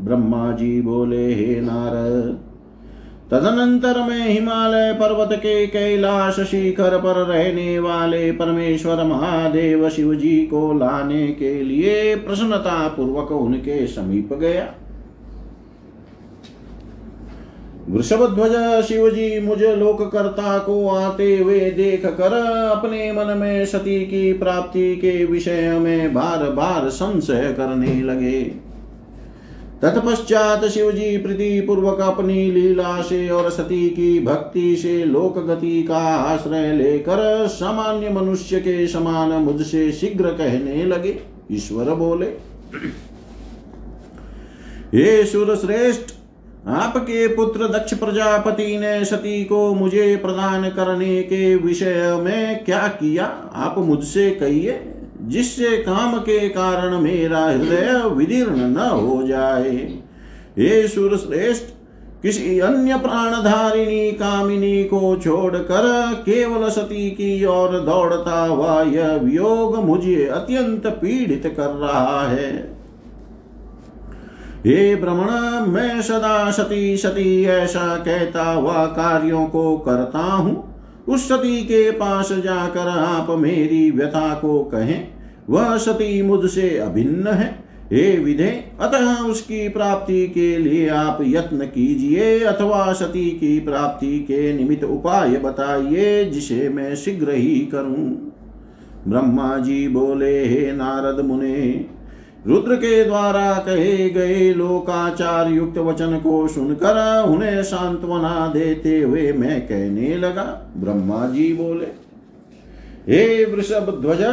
ब्रह्मा 0.00 0.52
जी 0.52 0.80
बोले, 0.80 1.34
हे 1.34 1.60
नारद 1.60 2.51
तदनंतर 3.32 3.98
मैं 3.98 4.28
हिमालय 4.28 4.92
पर्वत 4.92 5.28
के 5.32 5.66
कैलाश 5.66 6.40
शिखर 6.40 6.96
पर 6.98 7.16
रहने 7.24 7.78
वाले 7.78 8.32
परमेश्वर 8.32 9.02
महादेव 9.04 9.88
शिव 9.88 10.14
जी 10.14 10.36
को 10.46 10.72
लाने 10.72 11.26
के 11.28 11.62
लिए 11.62 12.16
प्रसन्नता 12.16 12.88
पूर्वक 12.88 13.32
उनके 13.32 13.86
समीप 13.86 14.32
गया। 14.32 14.66
वृषभ 17.88 18.26
ध्वज 18.34 18.84
शिव 18.84 19.08
जी 19.10 19.40
मुझे 19.40 19.74
लोककर्ता 19.76 20.58
को 20.58 20.88
आते 20.88 21.36
हुए 21.38 21.60
देख 21.70 22.06
कर 22.06 22.34
अपने 22.72 23.12
मन 23.12 23.36
में 23.38 23.64
सती 23.66 24.00
की 24.00 24.32
प्राप्ति 24.32 24.96
के 24.96 25.24
विषय 25.24 25.78
में 25.78 26.14
बार 26.14 26.50
बार 26.50 26.88
संशय 26.90 27.54
करने 27.56 28.00
लगे। 28.02 28.61
तत्पश्चात 29.82 30.64
शिव 30.64 30.92
जी 30.92 31.16
प्रीति 31.18 31.60
पूर्वक 31.60 32.00
अपनी 32.00 32.50
लीला 32.50 33.02
से 33.02 33.28
और 33.28 33.50
सती 33.50 33.90
की 33.90 34.20
भक्ति 34.20 34.76
से 34.76 35.04
लोक 35.04 35.38
गति 35.38 35.82
का 35.82 35.98
आश्रय 35.98 36.72
लेकर 36.72 37.46
सामान्य 37.48 38.10
मनुष्य 38.10 38.60
के 38.60 38.86
समान 38.86 39.32
मुझसे 39.42 39.92
शीघ्र 39.92 40.30
कहने 40.30 40.84
लगे। 40.84 41.18
ईश्वर 41.52 41.94
बोले, 41.94 42.26
हे 44.94 45.24
सुर 45.24 45.56
श्रेष्ठ 45.56 46.14
आपके 46.68 47.26
पुत्र 47.28 47.68
दक्ष 47.68 47.94
प्रजापति 47.94 48.78
ने 48.78 49.04
सती 49.04 49.44
को 49.44 49.74
मुझे 49.74 50.16
प्रदान 50.16 50.68
करने 50.70 51.22
के 51.22 51.56
विषय 51.56 52.20
में 52.22 52.64
क्या 52.64 52.86
किया? 52.88 53.24
आप 53.54 53.78
मुझसे 53.78 54.30
कहिए। 54.30 54.91
जिससे 55.22 55.76
काम 55.76 56.18
के 56.18 56.48
कारण 56.48 56.98
मेरा 56.98 57.44
हृदय 57.44 58.02
विदीर्ण 58.14 58.56
न 58.56 58.88
हो 58.90 59.22
जाए। 59.28 59.76
हे 60.58 60.88
सुर 60.88 61.16
श्रेष्ठ 61.16 61.64
किसी 62.22 62.58
अन्य 62.60 62.98
प्राणधारिणी 62.98 64.10
कामिनी 64.12 64.84
को 64.84 65.16
छोड़कर 65.16 65.86
केवल 66.26 66.68
सती 66.68 67.10
की 67.10 67.44
ओर 67.44 67.78
दौड़ता 67.80 68.40
हुआ 68.46 68.82
यह 68.82 69.14
वियोग 69.14 69.76
मुझे 69.76 70.24
अत्यंत 70.26 70.86
पीड़ित 70.86 71.54
कर 71.56 71.70
रहा 71.70 72.26
है। 72.28 72.50
हे 74.66 74.94
भ्रमण 74.96 75.66
मैं 75.66 76.02
सदा 76.02 76.50
सती 76.50 76.96
सती 76.96 77.44
ऐसा 77.44 77.96
कहता 77.96 78.44
हुआ 78.44 78.84
कार्यों 78.86 79.46
को 79.46 79.76
करता 79.78 80.18
हूँ। 80.18 80.71
उस 81.08 81.28
सती 81.28 81.62
के 81.62 81.90
पास 81.90 82.32
जाकर 82.32 82.88
आप 82.88 83.30
मेरी 83.30 83.90
व्यथा 83.90 84.34
को 84.34 84.62
कहें, 84.64 85.08
वह 85.50 85.76
सती 85.76 86.22
मुझसे 86.22 86.76
अभिन्न 86.78 87.26
है। 87.26 87.62
हे 87.92 88.18
विधे, 88.18 88.64
अतः 88.80 89.18
उसकी 89.18 89.68
प्राप्ति 89.68 90.26
के 90.26 90.56
लिए 90.58 90.88
आप 90.88 91.18
यत्न 91.22 91.66
कीजिए 91.66 92.38
अथवा 92.40 92.92
सती 92.92 93.30
की 93.30 93.60
प्राप्ति 93.60 94.18
के 94.18 94.52
निमित्त 94.52 94.84
उपाय 94.84 95.36
बताइए, 95.36 96.24
जिसे 96.24 96.68
मैं 96.68 96.94
शीघ्र 96.94 97.30
ही 97.30 97.58
करूँ। 97.72 98.32
ब्रह्मा 99.08 99.58
जी 99.58 99.88
बोले, 99.88 100.46
हे 100.46 100.72
नारद 100.72 101.24
मुने 101.24 101.86
रुद्र 102.46 102.76
के 102.76 103.04
द्वारा 103.04 103.52
कहे 103.58 104.08
गए 104.10 104.52
लोकाचार 104.54 105.50
युक्त 105.50 105.78
वचन 105.78 106.16
को 106.18 106.48
सुनकर 106.48 106.96
उन्हें 107.28 107.62
सांत्वना 107.62 108.46
देते 108.54 108.98
हुए 109.00 109.32
मैं 109.32 109.60
कहने 109.60 110.16
लगा, 110.16 110.42
ब्रह्मा 110.76 111.26
जी 111.26 111.52
बोले, 111.52 111.86
हे 113.08 113.44
वृषभ 113.44 113.98
ध्वज, 114.02 114.24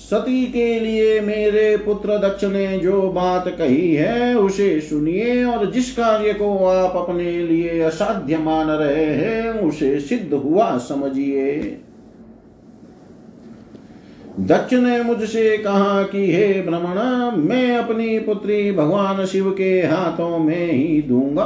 सती 0.00 0.44
के 0.46 0.80
लिए 0.80 1.20
मेरे 1.20 1.76
पुत्र 1.76 2.18
दक्ष 2.18 2.44
ने 2.44 2.78
जो 2.78 3.00
बात 3.08 3.48
कही 3.48 3.94
है, 3.94 4.34
उसे 4.34 4.80
सुनिए 4.80 5.44
और 5.44 5.70
जिस 5.70 5.90
कार्य 5.92 6.32
को 6.32 6.56
आप 6.66 6.96
अपने 6.96 7.30
लिए 7.38 7.80
असाध्य 7.80 8.38
मान 8.38 8.70
रहे 8.70 9.04
हैं, 9.06 9.50
उसे 9.60 9.98
सिद्ध 10.00 10.32
हुआ 10.34 10.76
समझिए। 10.78 11.78
दक्ष 14.42 14.72
ने 14.72 15.02
मुझसे 15.02 15.58
कहा 15.58 16.02
कि 16.02 16.32
हे 16.32 16.62
भ्रमण 16.62 17.42
मैं 17.42 17.76
अपनी 17.76 18.18
पुत्री 18.18 18.72
भगवान 18.72 19.24
शिव 19.26 19.50
के 19.50 19.80
हाथों 19.80 20.38
में 20.38 20.72
ही 20.72 21.02
दूँगा, 21.02 21.44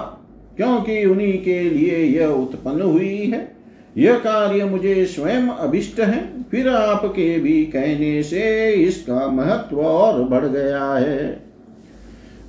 क्योंकि 0.56 1.04
उन्हीं 1.04 1.38
के 1.38 1.60
लिए 1.62 1.98
यह 2.20 2.26
उत्पन्न 2.26 2.82
हुई 2.82 3.16
है। 3.16 3.56
यह 3.96 4.18
कार्य 4.18 4.64
मुझे 4.64 5.04
स्वयं 5.06 5.48
अभिष्ट 5.48 6.00
है। 6.00 6.44
फिर 6.50 6.68
आपके 6.68 7.38
भी 7.38 7.64
कहने 7.64 8.22
से 8.22 8.72
इसका 8.72 9.26
महत्व 9.28 9.80
और 9.80 10.22
बढ़ 10.24 10.44
गया 10.44 10.84
है। 10.94 11.42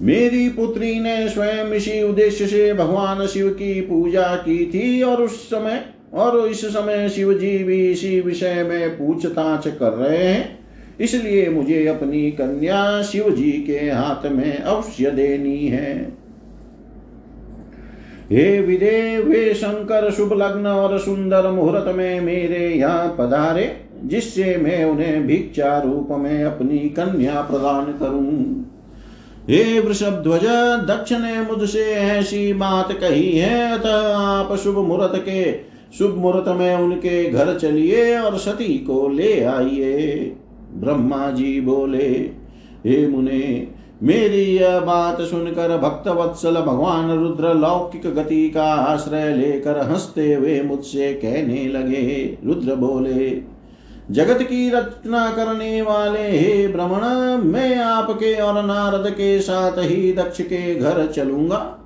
मेरी 0.01 0.49
पुत्री 0.49 0.99
ने 0.99 1.29
स्वयं 1.29 1.71
इसी 1.73 2.01
उद्देश्य 2.03 2.47
से 2.47 2.73
भगवान 2.73 3.25
शिव 3.27 3.49
की 3.49 3.81
पूजा 3.81 4.35
की 4.35 4.65
थी 4.65 5.01
और 5.01 5.21
उस 5.21 5.49
समय 5.49 5.85
और 6.13 6.47
इस 6.47 6.65
समय 6.65 7.09
शिव 7.09 7.33
जी 7.33 7.57
भी 7.63 7.91
इसी 7.91 8.19
विषय 8.21 8.63
में 8.63 8.89
पूछताछ 8.89 9.67
कर 9.67 9.93
रहे 9.93 10.17
हैं। 10.17 10.59
इसलिए 10.99 11.49
मुझे 11.49 11.87
अपनी 11.87 12.31
कन्या 12.31 13.01
शिव 13.01 13.29
जी 13.29 13.51
के 13.51 13.79
हाथ 13.79 14.31
में 14.31 14.57
अवश्य 14.57 15.11
देनी 15.11 15.67
है। 15.67 16.17
हे 18.31 18.59
विदे 18.61 19.19
वे 19.19 19.53
शंकर, 19.53 20.11
शुभ 20.11 20.33
लग्न 20.33 20.67
और 20.67 20.97
सुंदर 20.99 21.47
मुहूर्त 21.47 21.85
में 21.95 22.21
मेरे 22.21 22.67
यहाँ 22.69 23.15
पधारे, 23.19 23.75
जिससे 24.03 24.57
मैं 24.57 24.83
उन्हें 24.85 25.27
भिक्षा 25.27 25.77
रूप 25.79 26.07
में 26.11 26.43
अपनी 26.43 26.77
कन्या 26.77 27.41
प्रदान 27.41 27.85
करूँ। 27.85 28.73
हे 29.49 29.79
वृषभ 29.79 30.23
ध्वज 30.23 30.45
दक्ष 30.87 31.11
ने 31.11 31.41
मुझसे 31.41 31.83
ऐसी 31.91 32.53
बात 32.53 32.91
कही 32.91 33.37
है, 33.37 33.71
अतः 33.71 34.17
आप 34.17 34.55
शुभ 34.55 34.77
मुहूर्त 34.77 35.13
के 35.15 35.66
शुभ 35.93 36.15
मुहूर्त 36.17 36.47
में 36.47 36.75
उनके 36.75 37.29
घर 37.29 37.59
चलिए 37.59 38.17
और 38.19 38.37
सती 38.37 38.77
को 38.77 39.09
ले 39.09 39.43
आइए। 39.43 40.35
ब्रह्मा 40.73 41.31
जी 41.31 41.61
बोले, 41.61 42.37
हे 42.85 43.07
मुने, 43.07 43.67
मेरी 44.03 44.41
यह 44.41 44.79
बात 44.79 45.21
सुनकर 45.21 45.77
भक्त 45.77 46.07
वत्सल 46.07 46.55
भगवान 46.55 47.19
रुद्र 47.19 47.53
लौकिक 47.53 48.15
गति 48.15 48.49
का 48.49 48.63
आश्रय 48.63 49.35
लेकर 49.35 49.77
हँसते 49.77 50.33
हुए 50.33 50.61
मुझसे 50.61 51.13
कहने 51.13 51.67
लगे। 51.67 52.37
रुद्र 52.45 52.75
बोले, 52.75 53.41
जगत 54.11 54.41
की 54.41 54.69
रचना 54.69 55.31
करने 55.31 55.81
वाले 55.81 56.19
हे 56.19 56.67
भ्रमण 56.67 57.03
मैं 57.43 57.75
आपके 57.77 58.33
और 58.33 58.65
नारद 58.65 59.09
के 59.09 59.39
साथ 59.39 59.77
ही 59.77 60.13
दक्ष 60.13 60.41
के 60.41 60.75
घर 60.75 61.07
चलूँगा। 61.07 61.76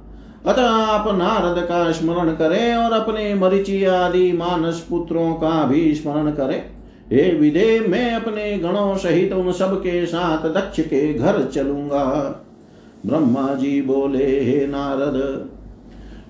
अतः 0.46 0.68
आप 0.68 1.08
नारद 1.08 1.62
का 1.64 1.92
स्मरण 1.92 2.32
करें 2.32 2.76
और 2.76 2.92
अपने 2.92 3.34
मरिचि 3.34 3.84
आदि 3.86 4.32
मानस 4.32 4.80
पुत्रों 4.90 5.34
का 5.34 5.64
भी 5.66 5.94
स्मरण 5.96 6.32
करें। 6.32 6.62
हे 7.12 7.30
विदे 7.32 7.80
मैं 7.80 8.14
अपने 8.14 8.58
गणों 8.58 8.96
सहित 8.96 9.34
उन 9.34 9.52
सब 9.52 9.78
के 9.80 10.06
साथ 10.06 10.48
दक्ष 10.50 10.80
के 10.80 11.14
घर 11.14 11.44
चलूँगा। 11.46 12.06
ब्रह्मा 13.06 13.54
जी 13.54 13.82
बोले, 13.82 14.26
हे 14.42 14.66
नारद, 14.68 15.50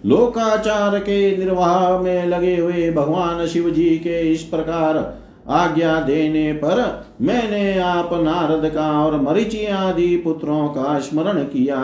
लोकाचार 0.05 0.99
के 0.99 1.38
निर्वाह 1.38 1.97
में 1.99 2.26
लगे 2.26 2.55
हुए 2.57 2.91
भगवान 2.91 3.45
शिव 3.47 3.70
जी 3.70 3.89
के 3.97 4.20
इस 4.32 4.43
प्रकार 4.43 4.97
आज्ञा 5.49 5.99
देने 5.99 6.51
पर 6.53 7.05
मैंने 7.22 7.80
आप 7.80 8.09
नारद 8.14 8.70
का 8.70 8.91
और 9.05 9.22
मरिचि 9.22 9.66
आदि 9.66 10.16
पुत्रों 10.18 10.68
का 10.68 10.99
स्मरण 10.99 11.43
किया। 11.43 11.78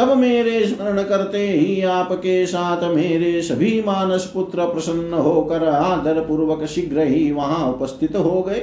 तब 0.00 0.16
मेरे 0.16 0.60
स्मरण 0.66 1.02
करते 1.02 1.38
ही 1.38 1.82
आपके 1.82 2.46
साथ 2.46 2.82
मेरे 2.94 3.40
सभी 3.42 3.82
मानस 3.86 4.30
पुत्र 4.34 4.64
प्रसन्न 4.64 5.14
होकर 5.14 5.64
आदर 5.64 6.20
पूर्वक 6.20 6.64
शीघ्र 6.64 7.00
ही 7.00 7.30
वहाँ 7.32 7.66
उपस्थित 7.72 8.16
हो 8.16 8.42
गए। 8.42 8.62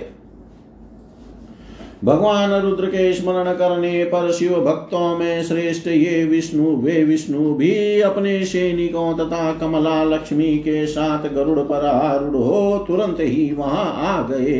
भगवान 2.03 2.53
रुद्र 2.53 2.85
के 2.85 3.13
स्मरण 3.13 3.51
करने 3.53 4.03
पर 4.03 4.31
शिव 4.31 4.53
भक्तों 4.61 5.17
में 5.17 5.43
श्रेष्ठ 5.43 5.87
ये 5.87 6.23
विष्णु, 6.25 6.75
वे 6.75 7.03
विष्णु 7.03 7.53
भी 7.53 8.01
अपने 8.01 8.45
सैनिकों 8.45 9.13
तथा 9.17 9.51
कमला 9.53 10.03
लक्ष्मी 10.03 10.57
के 10.57 10.85
साथ 10.87 11.29
गरुड़ 11.33 11.59
पर 11.59 11.85
आरूढ़ 11.85 12.35
हो 12.35 12.85
तुरंत 12.87 13.17
ही 13.19 13.51
वहाँ 13.53 13.93
आ 14.07 14.21
गए। 14.27 14.57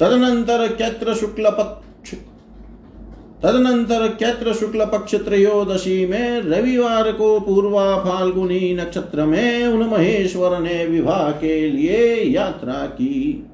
तदनंतर 0.00 0.66
चैत्र 0.68 1.14
शुक्ल 1.14 1.50
तदनंतर 3.44 4.08
चैत्र 4.20 4.52
शुक्ल 4.52 4.84
पक्ष 4.84 5.14
त्रयोदशी 5.14 6.06
में 6.06 6.40
रविवार 6.40 7.12
को 7.12 7.40
पूर्वा 7.40 7.96
फाल्गुनी 7.96 8.74
नक्षत्र 8.74 9.24
में 9.24 9.66
उन 9.66 9.82
महेश्वर 9.88 10.58
ने 10.58 10.86
विवाह 10.86 11.30
के 11.30 11.70
लिए 11.70 12.24
यात्रा 12.24 12.86
की। 12.86 13.46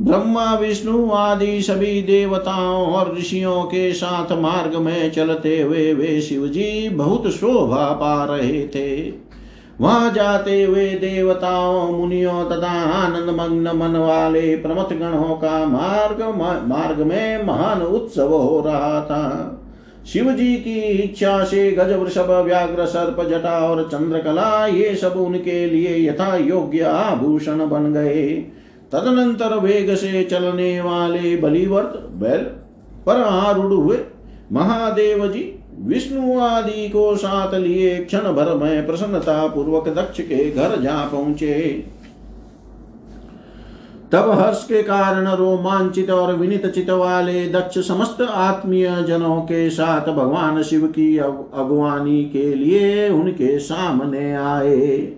ब्रह्मा, 0.00 0.54
विष्णु 0.54 1.10
आदि 1.10 1.62
सभी 1.62 2.02
देवताओं 2.02 2.86
और 2.86 3.16
ऋषियों 3.18 3.62
के 3.62 3.92
साथ 3.92 4.32
मार्ग 4.32 4.76
में 4.76 5.10
चलते 5.10 5.60
हुए 5.62 5.94
वे 5.94 6.20
शिव 6.20 6.46
जी 6.46 6.88
बहुत 6.88 7.30
शोभा 7.30 7.88
पा 7.92 8.24
रहे 8.24 8.68
थे। 8.68 9.29
वहाँ 9.80 10.10
जाते 10.12 10.62
हुए 10.62 10.88
देवताओं, 10.90 11.92
मुनियों 11.92 12.44
तथा 12.44 12.70
आनंद 12.94 13.30
मग्न 13.30 13.76
मन 13.76 13.96
वाले 13.96 14.56
प्रमथ 14.56 14.92
गणों 14.92 15.34
का 15.36 15.64
मार्ग 15.66 16.22
मार्ग 16.68 17.00
में 17.00 17.44
महान 17.44 17.82
उत्सव 17.82 18.34
हो 18.34 18.62
रहा 18.66 19.00
था। 19.00 19.56
शिव 20.06 20.30
जी 20.32 20.54
की 20.54 20.78
इच्छा 20.80 21.44
से 21.44 21.70
गज 21.70 21.92
वृषभ 21.92 22.30
व्याघ्र, 22.46 22.86
सर्प, 22.86 23.20
जटा 23.28 23.58
और 23.58 23.82
चंद्रकला, 23.82 24.66
ये 24.66 24.94
सब 24.94 25.12
उनके 25.16 25.66
लिए 25.66 25.96
यथा 26.08 26.36
योग्य 26.36 26.80
आभूषण 26.80 27.68
बन 27.68 27.92
गए। 27.92 28.26
तदनंतर 28.92 29.58
वेग 29.58 29.94
से 29.94 30.22
चलने 30.24 30.80
वाले 30.80 31.36
बलिवर्त, 31.36 31.98
बैल, 32.12 32.42
पर 33.06 33.20
आरूढ़ 33.22 33.72
हुए 33.72 33.98
महादेव 34.52 35.26
जी 35.28 35.42
विष्णु 35.80 36.38
आदि 36.38 36.88
को 36.88 37.16
साथ 37.16 37.54
लिए 37.54 37.96
क्षण 38.04 38.32
भर 38.32 38.54
में 38.54 38.86
प्रसन्नता 38.86 39.46
पूर्वक 39.46 39.88
दक्ष 39.88 40.20
के 40.20 40.50
घर 40.50 40.80
जा 40.80 41.04
पहुँचे। 41.04 41.84
तब 44.12 44.30
हर्ष 44.30 44.64
के 44.64 44.82
कारण 44.82 45.28
रोमांचित 45.28 46.10
और 46.10 46.34
विनित 46.34 46.66
चित 46.66 46.90
वाले 46.90 47.46
दक्ष 47.48 47.78
समस्त 47.78 48.22
आत्मीय 48.22 49.02
जनों 49.02 49.40
के 49.40 49.70
साथ 49.70 50.12
भगवान 50.12 50.62
शिव 50.62 50.86
की 50.86 51.18
अगवानी 51.18 52.24
के 52.24 52.54
लिए 52.54 53.08
उनके 53.08 53.58
सामने 53.58 54.34
आए। 54.34 55.16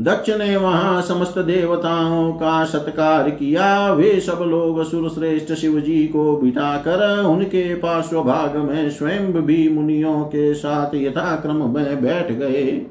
दक्ष 0.00 0.30
ने 0.30 0.56
वहाँ 0.56 1.02
समस्त 1.02 1.38
देवताओं 1.38 2.32
का 2.32 2.64
सत्कार 2.64 3.30
किया। 3.30 3.92
वे 3.92 4.20
सब 4.20 4.42
लोग 4.42 4.82
सुर 4.84 5.08
श्रेष्ठ 5.08 5.52
शिव 5.52 5.80
जी 5.80 6.06
को 6.06 6.36
बिठा 6.36 6.76
कर 6.78 7.24
उनके 7.24 7.74
पार्श्व 7.74 8.22
भाग 8.22 8.56
में 8.56 8.90
स्वयं 8.90 9.32
भी 9.42 9.68
मुनियों 9.68 10.20
के 10.24 10.54
साथ 10.54 10.94
यथाक्रम 10.94 11.70
में 11.70 12.02
बैठ 12.02 12.32
गए। 12.32 12.86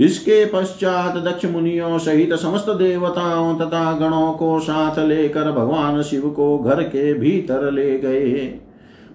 इसके 0.00 0.44
पश्चात 0.44 1.16
दक्ष 1.16 1.44
मुनियों 1.44 1.98
सहित 1.98 2.34
समस्त 2.34 2.70
देवताओं 2.70 3.54
तथा 3.56 3.92
गणों 3.92 4.32
को 4.32 4.58
साथ 4.60 4.98
लेकर 4.98 5.52
भगवान 5.52 6.02
शिव 6.02 6.28
को 6.30 6.58
घर 6.58 6.82
के 6.82 7.12
भीतर 7.14 7.70
ले 7.70 7.98
गए। 7.98 8.60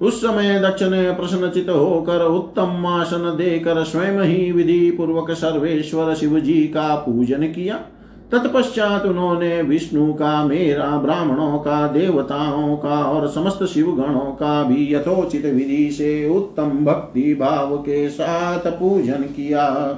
उस 0.02 0.22
समय 0.22 0.60
दक्ष 0.60 0.84
ने 0.84 1.12
प्रश्नचित 1.12 1.70
होकर 1.70 2.22
उत्तम 2.26 2.86
आसन 2.86 3.36
देकर 3.38 3.84
स्वयं 3.84 4.22
ही 4.22 4.52
विधि 4.52 4.92
पूर्वक 4.92 5.32
सर्वेश्वर 5.32 6.14
शिव 6.16 6.40
जी 6.40 6.62
का 6.68 6.96
पूजन 6.96 7.44
किया। 7.44 7.76
तत्पश्चात 8.32 9.06
उन्होंने 9.06 9.62
विष्णु 9.62 10.14
का, 10.14 10.44
मेरा, 10.46 10.98
ब्राह्मणों 10.98 11.60
का, 11.60 11.88
देवताओं 11.88 12.78
का 12.78 13.04
और 13.04 13.28
समस्त 13.28 13.64
शिव 13.64 13.92
गणों 13.92 14.32
का 14.32 14.64
भी 14.64 14.96
यथोचित 14.96 15.46
विधि 15.46 15.92
से 15.92 16.30
उत्तम 16.30 16.86
भक्ति 16.86 17.34
भाव 17.34 17.78
के 17.78 18.10
साथ 18.10 18.60
पूजन 18.60 19.24
किया। 19.36 19.98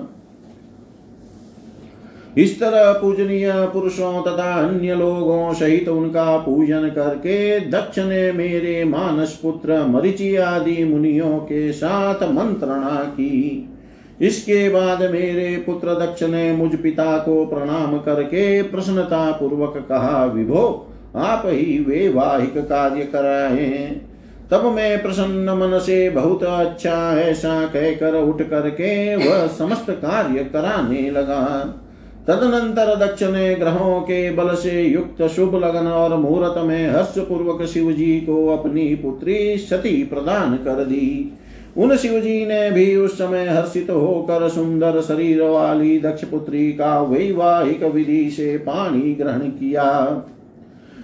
इस 2.38 2.60
तरह 2.60 2.92
पूजनीय 2.94 3.52
पुरुषों 3.74 4.22
तथा 4.22 4.54
अन्य 4.58 4.96
लोगों 4.96 5.54
सहित 5.54 5.88
उनका 5.90 6.38
पूजन 6.38 6.88
करके 6.90 7.60
दक्ष 7.70 8.00
ने 8.00 8.32
मेरे 8.32 8.84
मानस 8.84 9.40
पुत्र, 9.42 9.86
मरिचि 9.86 10.36
आदि 10.36 10.84
मुनियों 10.84 11.38
के 11.40 11.72
साथ 11.72 12.24
मंत्रणा 12.30 13.04
की। 13.14 13.68
इसके 14.22 14.70
बाद 14.70 15.02
मेरे 15.12 15.56
पुत्र 15.66 15.94
दक्ष 15.96 16.24
ने 16.24 16.52
मुझ 16.54 16.76
पिता 16.76 17.18
को 17.18 17.46
प्रणाम 17.46 17.98
करके 17.98 18.62
प्रसन्नता 18.62 19.32
पूर्वक 19.32 19.78
कहा, 19.90 20.26
विभो, 20.26 20.88
आप 21.16 21.44
ही 21.46 21.78
वैवाहिक 21.80 22.58
कार्य 22.58 23.06
कराए 23.06 24.02
तब 24.52 24.66
मैं 24.66 25.02
प्रसन्न 25.04 25.50
मन 25.52 25.78
से 25.80 26.10
बहुत 26.10 26.44
अच्छा 26.44 26.96
ऐसा 27.20 27.66
कहकर 27.66 28.16
उठ 28.16 28.42
करके 28.42 29.16
वह 29.18 29.46
समस्त 29.50 29.90
कार्य 29.92 30.44
कराने 30.46 31.10
लगा। 31.12 31.42
तदनंतर 32.28 32.96
दक्ष 32.96 33.24
ने 33.24 33.54
ग्रहों 33.56 34.02
के 34.02 34.32
बल 34.32 34.54
से 34.56 34.82
युक्त 34.82 35.22
शुभ 35.28 35.56
लगन 35.56 35.88
और 35.88 36.16
मुहूर्त 36.18 36.58
में 36.58 36.90
हर्ष 36.90 37.18
पूर्वक 37.20 37.66
शिव 37.66 37.92
जी 37.92 38.20
को 38.20 38.48
अपनी 38.48 38.84
पुत्री 38.96 39.58
सती 39.58 40.04
प्रदान 40.04 40.56
कर 40.58 40.84
दी। 40.86 41.34
उन 41.78 41.96
शिव 41.96 42.20
जी 42.20 42.46
ने 42.46 42.72
भी 42.72 42.96
उस 42.96 43.18
समय 43.18 43.48
हर्षित 43.48 43.90
होकर 43.90 44.48
सुंदर 44.50 45.02
शरीर 45.02 45.42
वाली 45.42 46.00
दक्ष 46.00 46.24
पुत्री 46.24 46.72
का 46.72 47.02
वैवाहिक 47.02 47.84
विधि 47.84 48.30
से 48.32 48.58
पानी 48.58 49.14
ग्रहण 49.14 49.40
किया। 49.40 49.90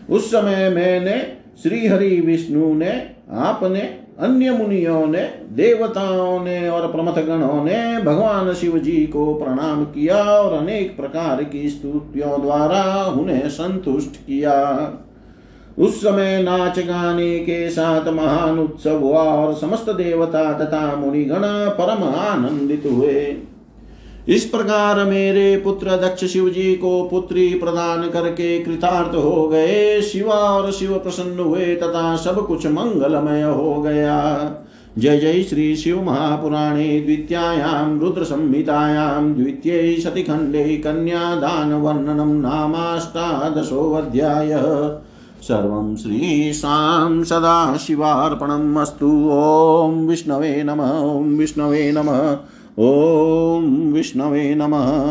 उस 0.10 0.32
समय 0.32 0.70
मैंने 0.70 1.22
श्री 1.64 1.88
हरि 1.88 2.20
विष्णु 2.22 2.74
ने 2.74 2.92
आपने 3.32 3.82
अन्य 4.20 4.52
मुनियों 4.52 5.08
ने, 5.08 5.22
देवताओं 5.52 6.40
ने 6.44 6.70
और 6.70 6.92
प्रमथ 6.92 7.26
गणों 7.26 7.64
ने 7.64 8.02
भगवान 8.04 8.54
शिव 8.54 8.78
जी 8.78 9.06
को 9.06 9.34
प्रणाम 9.34 9.84
किया 9.84 10.24
और 10.24 10.54
अनेक 10.54 10.98
प्रकार 10.98 11.44
की 11.44 11.70
स्तुतियों 11.70 12.42
द्वारा 12.42 13.06
उन्हें 13.06 13.50
संतुष्ट 13.50 14.16
किया। 14.16 14.56
उस 15.80 16.02
समय 16.02 16.44
नाच 16.44 16.80
गाने 16.80 17.40
के 17.40 17.70
साथ 17.70 18.08
महान 18.08 18.60
उत्सव 18.60 19.00
हुआ 19.00 19.24
और 19.24 19.54
समस्त 19.54 19.90
देवता 19.90 20.54
तथा 20.54 20.96
मुनिगण 20.96 21.42
परम 21.70 22.04
आनंदित 22.04 22.84
हुए। 22.92 23.38
इस 24.28 24.46
प्रकार 24.46 25.06
मेरे 25.06 25.58
पुत्र 25.58 25.88
दक्ष 25.88 26.26
शिव 26.26 26.50
जी 26.50 26.76
को 26.76 27.08
पुत्री 27.12 27.50
प्रदान 27.50 28.10
करके 28.10 28.60
कृतार्थ 28.60 29.16
हो 29.16 29.48
गए। 29.48 30.02
शिवा 30.02 30.34
और 30.34 30.72
शिव 30.72 30.94
प्रसन्न 30.94 31.40
हुए 31.40 31.76
तथा 31.76 32.16
सब 32.16 32.48
कुछ 32.48 32.68
मंगलमय 32.68 33.44
हो 33.44 33.82
गया। 33.82 34.52
जय 34.98 35.18
जय 35.18 35.44
श्री 35.44 35.76
शिव 35.76 36.04
महापुराणे 36.04 37.00
द्वितीयायां 37.00 38.00
रुद्र 38.00 38.24
संहितायां 38.24 39.34
द्वितीय 39.34 40.02
शतिखण्डे 40.02 40.78
कन्यादानवर्णनं 40.78 42.42
नामाष्टादशोऽध्यायः। 42.42 45.00
सर्वं 45.42 45.96
श्रीशां 45.96 47.24
सदाशिवार्पणम् 47.24 48.78
अस्तु। 48.78 49.30
ॐ 49.32 50.08
विष्णवे 50.08 50.64
नमः, 50.64 51.00
ॐ 51.00 51.24
विष्णवे 51.24 51.92
नमः। 51.92 52.38
ॐ 52.80 53.92
विष्णवे 53.94 54.56
नमः। 54.56 55.08